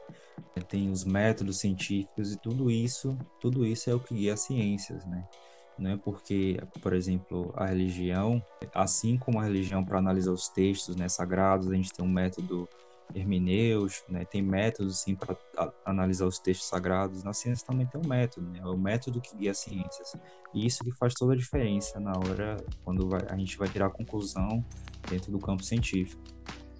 tem 0.67 0.89
os 0.89 1.03
métodos 1.03 1.59
científicos 1.59 2.33
e 2.33 2.39
tudo 2.39 2.71
isso, 2.71 3.17
tudo 3.41 3.65
isso 3.65 3.89
é 3.89 3.93
o 3.93 3.99
que 3.99 4.15
guia 4.15 4.33
as 4.33 4.43
ciências, 4.43 5.05
né? 5.05 5.23
Não 5.77 5.91
é 5.91 5.97
porque, 5.97 6.57
por 6.81 6.93
exemplo, 6.93 7.53
a 7.55 7.65
religião, 7.65 8.41
assim 8.73 9.17
como 9.17 9.39
a 9.39 9.43
religião 9.43 9.83
para 9.83 9.97
analisar 9.97 10.31
os 10.31 10.49
textos 10.49 10.95
né, 10.95 11.07
sagrados, 11.07 11.69
a 11.69 11.75
gente 11.75 11.91
tem 11.93 12.05
um 12.05 12.11
método 12.11 12.67
hermenêutico, 13.13 14.11
né? 14.11 14.25
Tem 14.25 14.41
métodos 14.41 15.01
sim 15.01 15.15
para 15.15 15.35
analisar 15.85 16.25
os 16.25 16.39
textos 16.39 16.67
sagrados. 16.67 17.23
Na 17.23 17.33
ciência 17.33 17.65
também 17.65 17.87
tem 17.87 17.99
um 17.99 18.07
método, 18.07 18.49
né? 18.49 18.59
É 18.59 18.65
o 18.65 18.77
método 18.77 19.21
que 19.21 19.35
guia 19.35 19.51
as 19.51 19.59
ciências. 19.59 20.13
E 20.53 20.65
isso 20.65 20.83
que 20.83 20.91
faz 20.91 21.13
toda 21.13 21.33
a 21.33 21.37
diferença 21.37 21.99
na 21.99 22.11
hora 22.11 22.57
quando 22.83 23.07
vai, 23.07 23.21
a 23.29 23.37
gente 23.37 23.57
vai 23.57 23.67
tirar 23.67 23.87
a 23.87 23.91
conclusão 23.91 24.63
dentro 25.09 25.31
do 25.31 25.39
campo 25.39 25.63
científico. 25.63 26.21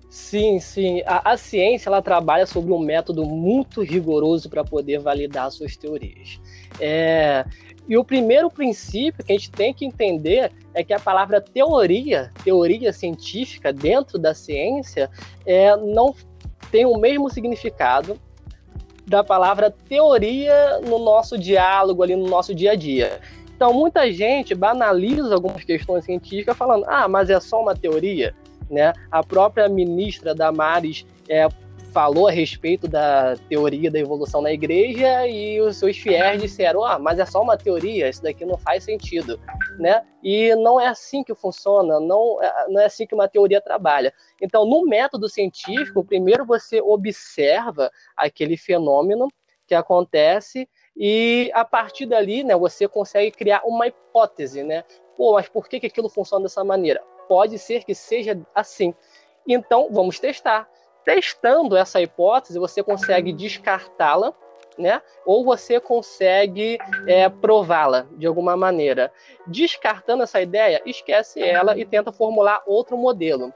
Sim, 0.10 0.60
sim. 0.60 1.04
A, 1.06 1.34
a, 1.34 1.38
ciência 1.38 1.88
ela 1.88 2.02
trabalha 2.02 2.46
sobre 2.46 2.74
um 2.74 2.80
método 2.80 3.24
muito 3.26 3.84
rigoroso 3.84 4.50
para 4.50 4.64
poder 4.64 5.00
validar 5.00 5.52
suas 5.52 5.78
teorias. 5.78 6.40
É, 6.80 7.46
e 7.88 7.96
o 7.96 8.04
primeiro 8.04 8.50
princípio 8.50 9.24
que 9.24 9.32
a 9.32 9.36
gente 9.36 9.52
tem 9.52 9.74
que 9.74 9.86
entender 9.86 10.52
é 10.74 10.84
que 10.84 10.94
a 10.94 11.00
palavra 11.00 11.40
teoria, 11.40 12.32
teoria 12.44 12.92
científica 12.92 13.72
dentro 13.72 14.18
da 14.18 14.34
ciência, 14.34 15.12
é, 15.46 15.76
não 15.76 16.16
tem 16.72 16.86
o 16.86 16.98
mesmo 16.98 17.30
significado 17.30 18.20
da 19.06 19.24
palavra 19.24 19.72
teoria 19.72 20.80
no 20.82 21.00
nosso 21.00 21.38
diálogo 21.38 22.02
ali 22.02 22.16
no 22.16 22.28
nosso 22.28 22.54
dia 22.54 22.72
a 22.72 22.76
dia. 22.76 23.20
Então, 23.56 23.74
muita 23.74 24.12
gente 24.12 24.56
banaliza 24.56 25.34
algumas 25.34 25.64
questões 25.64 26.06
científicas 26.06 26.56
falando: 26.56 26.86
ah, 26.88 27.08
mas 27.08 27.30
é 27.30 27.40
só 27.40 27.62
uma 27.62 27.76
teoria. 27.76 28.34
Né? 28.70 28.94
A 29.12 29.24
própria 29.24 29.68
ministra 29.68 30.36
Damares 30.36 31.06
é, 31.28 31.48
falou 31.92 32.28
a 32.28 32.32
respeito 32.32 32.88
da 32.88 33.36
teoria 33.50 33.90
da 33.92 34.00
evolução 34.00 34.42
na 34.42 34.52
igreja 34.52 35.28
e 35.28 35.60
os 35.60 35.78
seus 35.78 35.98
fiéis 35.98 36.42
disseram: 36.42 36.84
ah, 36.84 37.00
mas 37.00 37.20
é 37.20 37.26
só 37.26 37.42
uma 37.42 37.58
teoria, 37.58 38.10
isso 38.10 38.22
daqui 38.22 38.46
não 38.46 38.58
faz 38.58 38.84
sentido, 38.84 39.40
né? 39.78 40.04
E 40.24 40.54
não 40.56 40.80
é 40.80 40.88
assim 40.88 41.24
que 41.24 41.34
funciona, 41.34 42.00
não, 42.00 42.42
é, 42.42 42.68
não 42.70 42.82
é 42.82 42.86
assim 42.86 43.06
que 43.06 43.16
uma 43.16 43.28
teoria 43.28 43.62
trabalha. 43.62 44.14
Então, 44.42 44.66
no 44.66 44.86
método 44.86 45.28
científico, 45.30 46.04
primeiro 46.04 46.46
você 46.46 46.82
observa 46.82 47.92
aquele 48.16 48.58
fenômeno 48.58 49.28
que 49.68 49.76
acontece 49.76 50.68
e 50.98 51.52
a 51.54 51.64
partir 51.64 52.06
dali, 52.06 52.44
né, 52.44 52.56
você 52.58 52.88
consegue 52.88 53.32
criar 53.32 53.62
uma 53.64 53.88
hipótese, 53.88 54.64
né? 54.64 54.84
Pô, 55.16 55.34
mas 55.34 55.48
por 55.48 55.68
que, 55.68 55.80
que 55.80 55.88
aquilo 55.88 56.10
funciona 56.10 56.44
dessa 56.44 56.64
maneira? 56.64 57.02
Pode 57.30 57.60
ser 57.60 57.84
que 57.84 57.94
seja 57.94 58.42
assim. 58.56 58.94
Então, 59.48 59.88
vamos 59.92 60.20
testar. 60.20 60.68
Testando 61.06 61.78
essa 61.78 62.02
hipótese, 62.02 62.58
você 62.58 62.82
consegue 62.82 63.32
descartá-la, 63.32 64.34
né? 64.78 65.02
Ou 65.26 65.46
você 65.46 65.80
consegue 65.80 66.80
é, 67.08 67.30
prová-la 67.30 68.08
de 68.18 68.26
alguma 68.26 68.58
maneira. 68.58 69.12
Descartando 69.46 70.24
essa 70.24 70.42
ideia, 70.42 70.82
esquece 70.86 71.40
ela 71.42 71.78
e 71.78 71.86
tenta 71.86 72.12
formular 72.12 72.64
outro 72.66 72.98
modelo. 72.98 73.54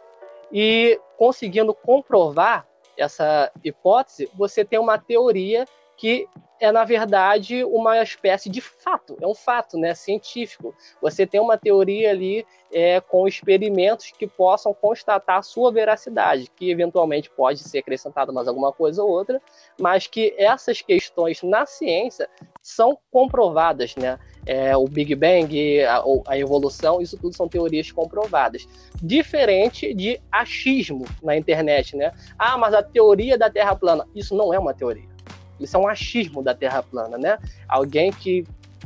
E 0.51 0.99
conseguindo 1.17 1.73
comprovar 1.73 2.67
essa 2.95 3.51
hipótese, 3.63 4.29
você 4.35 4.63
tem 4.63 4.77
uma 4.77 4.99
teoria 4.99 5.65
que 5.97 6.27
é 6.63 6.71
na 6.71 6.85
verdade 6.85 7.63
uma 7.65 8.01
espécie 8.01 8.49
de 8.49 8.61
fato, 8.61 9.17
é 9.21 9.27
um 9.27 9.35
fato, 9.35 9.77
né, 9.77 9.93
científico. 9.93 10.73
Você 11.01 11.27
tem 11.27 11.41
uma 11.41 11.57
teoria 11.57 12.09
ali 12.09 12.45
é, 12.71 13.01
com 13.01 13.27
experimentos 13.27 14.11
que 14.11 14.25
possam 14.25 14.73
constatar 14.73 15.39
a 15.39 15.41
sua 15.41 15.71
veracidade, 15.73 16.49
que 16.55 16.71
eventualmente 16.71 17.29
pode 17.29 17.59
ser 17.59 17.79
acrescentada 17.79 18.31
mais 18.31 18.47
alguma 18.47 18.71
coisa 18.71 19.03
ou 19.03 19.09
outra, 19.09 19.41
mas 19.79 20.07
que 20.07 20.33
essas 20.37 20.81
questões 20.81 21.43
na 21.43 21.65
ciência 21.65 22.29
são 22.61 22.97
comprovadas, 23.11 23.95
né? 23.97 24.17
É, 24.45 24.75
o 24.75 24.85
Big 24.85 25.15
Bang, 25.15 25.83
a, 25.83 26.03
a, 26.27 26.37
evolução, 26.37 27.01
isso 27.01 27.17
tudo 27.17 27.35
são 27.35 27.47
teorias 27.47 27.91
comprovadas. 27.91 28.65
Diferente 29.01 29.93
de 29.93 30.19
achismo 30.31 31.05
na 31.21 31.35
internet, 31.35 31.95
né? 31.95 32.13
Ah, 32.39 32.57
mas 32.57 32.73
a 32.73 32.81
teoria 32.81 33.37
da 33.37 33.49
Terra 33.49 33.75
plana, 33.75 34.07
isso 34.15 34.35
não 34.35 34.53
é 34.53 34.59
uma 34.59 34.73
teoria. 34.73 35.12
Isso 35.59 35.75
é 35.77 35.79
um 35.79 35.87
achismo 35.87 36.43
da 36.43 36.53
Terra 36.53 36.83
plana, 36.83 37.17
né? 37.17 37.37
Alguém 37.67 38.11
que 38.11 38.45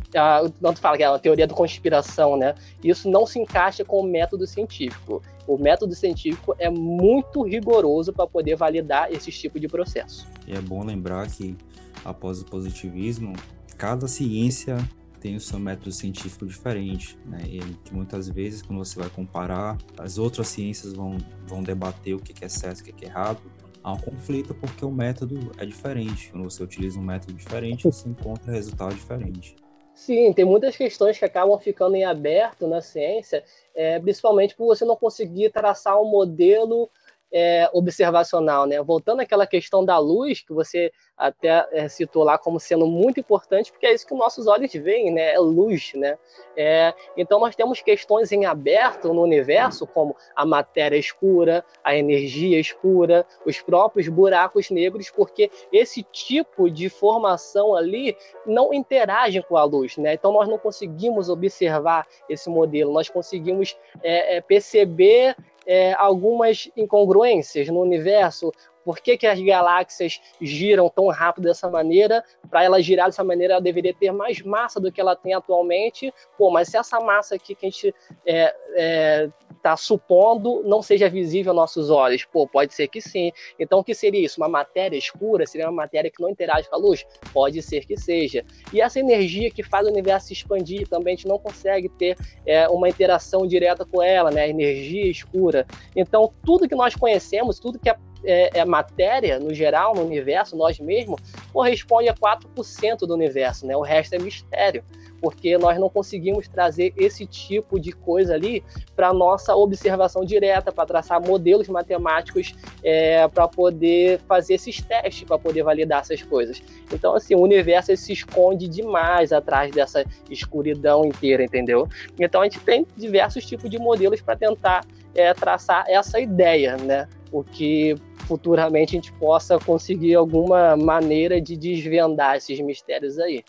uh, 0.09 0.49
tanto 0.61 0.79
fala 0.79 0.97
que 0.97 1.03
é 1.03 1.09
uma 1.09 1.19
teoria 1.19 1.47
da 1.47 1.53
conspiração, 1.53 2.37
né? 2.37 2.55
Isso 2.83 3.09
não 3.09 3.25
se 3.25 3.39
encaixa 3.39 3.83
com 3.83 3.99
o 3.99 4.03
método 4.03 4.45
científico. 4.45 5.21
O 5.47 5.57
método 5.57 5.95
científico 5.95 6.55
é 6.59 6.69
muito 6.69 7.41
rigoroso 7.41 8.11
para 8.11 8.27
poder 8.27 8.55
validar 8.55 9.11
esse 9.11 9.31
tipo 9.31 9.59
de 9.59 9.67
processo. 9.67 10.27
E 10.45 10.53
é 10.53 10.61
bom 10.61 10.83
lembrar 10.83 11.27
que 11.29 11.55
após 12.03 12.41
o 12.41 12.45
positivismo, 12.45 13.33
cada 13.77 14.07
ciência 14.07 14.77
tem 15.19 15.35
o 15.35 15.39
seu 15.39 15.59
método 15.59 15.91
científico 15.91 16.45
diferente, 16.45 17.17
né? 17.25 17.41
E 17.45 17.59
que 17.59 17.93
muitas 17.93 18.29
vezes, 18.29 18.61
quando 18.61 18.79
você 18.79 18.99
vai 18.99 19.09
comparar, 19.09 19.77
as 19.97 20.17
outras 20.17 20.47
ciências 20.47 20.93
vão, 20.93 21.17
vão 21.47 21.63
debater 21.63 22.13
o 22.13 22.19
que 22.19 22.43
é 22.43 22.49
certo 22.49 22.79
e 22.79 22.91
o 22.91 22.93
que 22.93 23.05
é 23.05 23.07
errado, 23.07 23.41
há 23.83 23.93
um 23.93 23.97
conflito 23.97 24.53
porque 24.55 24.83
o 24.83 24.91
método 24.91 25.51
é 25.57 25.65
diferente. 25.65 26.29
Quando 26.31 26.43
você 26.43 26.63
utiliza 26.63 26.99
um 26.99 27.03
método 27.03 27.33
diferente, 27.33 27.83
você 27.83 28.09
encontra 28.09 28.51
resultado 28.51 28.93
diferente. 28.93 29.55
Sim, 29.93 30.31
tem 30.31 30.45
muitas 30.45 30.77
questões 30.77 31.17
que 31.17 31.25
acabam 31.25 31.57
ficando 31.57 31.95
em 31.95 32.05
aberto 32.05 32.67
na 32.67 32.81
ciência, 32.81 33.43
é, 33.73 33.99
principalmente 33.99 34.55
por 34.55 34.67
você 34.67 34.85
não 34.85 34.95
conseguir 34.95 35.49
traçar 35.49 35.99
um 35.99 36.05
modelo 36.05 36.87
é, 37.31 37.69
observacional, 37.73 38.65
né? 38.65 38.81
Voltando 38.81 39.21
àquela 39.21 39.45
questão 39.45 39.83
da 39.83 39.97
luz 39.97 40.41
que 40.41 40.53
você 40.53 40.91
até 41.17 41.67
é, 41.71 41.87
citou 41.87 42.23
lá 42.23 42.37
como 42.37 42.59
sendo 42.59 42.85
muito 42.85 43.19
importante, 43.19 43.71
porque 43.71 43.87
é 43.87 43.93
isso 43.93 44.05
que 44.05 44.13
nossos 44.13 44.47
olhos 44.47 44.71
veem, 44.73 45.11
né? 45.11 45.33
É 45.33 45.39
luz, 45.39 45.91
né? 45.95 46.17
É, 46.55 46.93
então 47.15 47.39
nós 47.39 47.55
temos 47.55 47.81
questões 47.81 48.31
em 48.31 48.45
aberto 48.45 49.13
no 49.13 49.23
universo, 49.23 49.85
como 49.87 50.15
a 50.35 50.45
matéria 50.45 50.97
escura, 50.97 51.65
a 51.83 51.95
energia 51.95 52.59
escura, 52.59 53.25
os 53.45 53.61
próprios 53.61 54.07
buracos 54.07 54.69
negros, 54.69 55.09
porque 55.09 55.51
esse 55.71 56.03
tipo 56.03 56.69
de 56.69 56.89
formação 56.89 57.75
ali 57.75 58.15
não 58.45 58.73
interage 58.73 59.41
com 59.41 59.57
a 59.57 59.63
luz, 59.63 59.97
né? 59.97 60.13
Então 60.13 60.31
nós 60.31 60.47
não 60.47 60.57
conseguimos 60.57 61.29
observar 61.29 62.07
esse 62.29 62.49
modelo, 62.49 62.93
nós 62.93 63.09
conseguimos 63.09 63.75
é, 64.03 64.37
é 64.37 64.41
perceber 64.41 65.35
é, 65.67 65.93
algumas 65.93 66.71
incongruências 66.75 67.67
no 67.67 67.81
universo. 67.81 68.51
Por 68.87 69.01
que, 69.01 69.17
que 69.17 69.27
as 69.27 69.37
galáxias 69.37 70.21
giram 70.39 70.87
tão 70.87 71.07
rápido 71.07 71.43
dessa 71.43 71.69
maneira? 71.69 72.23
Para 72.49 72.63
ela 72.63 72.81
girar 72.81 73.07
dessa 73.07 73.21
maneira, 73.21 73.55
ela 73.55 73.61
deveria 73.61 73.93
ter 73.93 74.13
mais 74.13 74.41
massa 74.41 74.79
do 74.79 74.89
que 74.89 75.01
ela 75.01 75.13
tem 75.13 75.33
atualmente. 75.33 76.13
Pô, 76.37 76.49
mas 76.49 76.69
se 76.69 76.77
essa 76.77 76.97
massa 77.01 77.35
aqui 77.35 77.53
que 77.53 77.65
a 77.65 77.69
gente 77.69 77.93
é, 78.25 78.55
é, 78.77 79.29
está 79.57 79.75
supondo 79.75 80.63
não 80.63 80.81
seja 80.81 81.09
visível 81.09 81.51
aos 81.51 81.57
nossos 81.57 81.89
olhos? 81.89 82.23
Pô, 82.23 82.47
pode 82.47 82.73
ser 82.73 82.87
que 82.87 83.01
sim. 83.01 83.33
Então, 83.59 83.79
o 83.79 83.83
que 83.83 83.93
seria 83.93 84.23
isso? 84.23 84.39
Uma 84.39 84.47
matéria 84.47 84.95
escura? 84.95 85.45
Seria 85.45 85.67
uma 85.67 85.73
matéria 85.73 86.09
que 86.09 86.21
não 86.21 86.29
interage 86.29 86.69
com 86.69 86.75
a 86.75 86.79
luz? 86.79 87.05
Pode 87.33 87.61
ser 87.61 87.85
que 87.85 87.97
seja. 87.97 88.45
E 88.71 88.79
essa 88.79 89.01
energia 89.01 89.51
que 89.51 89.63
faz 89.63 89.85
o 89.85 89.91
universo 89.91 90.27
se 90.27 90.33
expandir 90.33 90.87
também, 90.87 91.13
a 91.13 91.17
gente 91.17 91.27
não 91.27 91.37
consegue 91.37 91.89
ter 91.89 92.15
é, 92.45 92.69
uma 92.69 92.87
interação 92.87 93.45
direta 93.45 93.83
com 93.83 94.01
ela, 94.01 94.31
né? 94.31 94.47
Energia 94.47 95.11
escura. 95.11 95.67
Então, 95.93 96.33
tudo 96.45 96.69
que 96.69 96.75
nós 96.75 96.95
conhecemos, 96.95 97.59
tudo 97.59 97.77
que 97.77 97.89
é 97.89 97.97
é, 98.23 98.59
é, 98.59 98.65
matéria, 98.65 99.39
no 99.39 99.53
geral, 99.53 99.93
no 99.95 100.03
universo, 100.03 100.55
nós 100.55 100.79
mesmos, 100.79 101.21
corresponde 101.53 102.09
a 102.09 102.13
4% 102.13 102.99
do 102.99 103.13
universo, 103.13 103.65
né? 103.65 103.75
O 103.75 103.81
resto 103.81 104.13
é 104.13 104.19
mistério 104.19 104.83
porque 105.21 105.57
nós 105.57 105.79
não 105.79 105.89
conseguimos 105.89 106.47
trazer 106.47 106.93
esse 106.95 107.25
tipo 107.25 107.79
de 107.79 107.91
coisa 107.91 108.33
ali 108.33 108.63
para 108.95 109.13
nossa 109.13 109.55
observação 109.55 110.23
direta, 110.23 110.71
para 110.71 110.85
traçar 110.85 111.21
modelos 111.21 111.67
matemáticos 111.67 112.55
é, 112.83 113.27
para 113.27 113.47
poder 113.47 114.19
fazer 114.27 114.55
esses 114.55 114.81
testes, 114.81 115.23
para 115.23 115.37
poder 115.37 115.63
validar 115.63 116.01
essas 116.01 116.21
coisas. 116.21 116.61
Então, 116.91 117.15
assim, 117.15 117.35
o 117.35 117.41
universo 117.41 117.95
se 117.97 118.13
esconde 118.13 118.67
demais 118.67 119.31
atrás 119.31 119.71
dessa 119.71 120.05
escuridão 120.29 121.05
inteira, 121.05 121.43
entendeu? 121.43 121.87
Então, 122.19 122.41
a 122.41 122.43
gente 122.43 122.59
tem 122.59 122.85
diversos 122.95 123.45
tipos 123.45 123.69
de 123.69 123.79
modelos 123.79 124.21
para 124.21 124.35
tentar 124.35 124.85
é, 125.15 125.33
traçar 125.33 125.85
essa 125.87 126.19
ideia, 126.19 126.77
né? 126.77 127.07
O 127.31 127.43
que 127.43 127.95
futuramente 128.27 128.95
a 128.95 128.99
gente 128.99 129.13
possa 129.13 129.57
conseguir 129.57 130.15
alguma 130.15 130.75
maneira 130.75 131.39
de 131.41 131.55
desvendar 131.55 132.35
esses 132.35 132.59
mistérios 132.59 133.17
aí. 133.17 133.43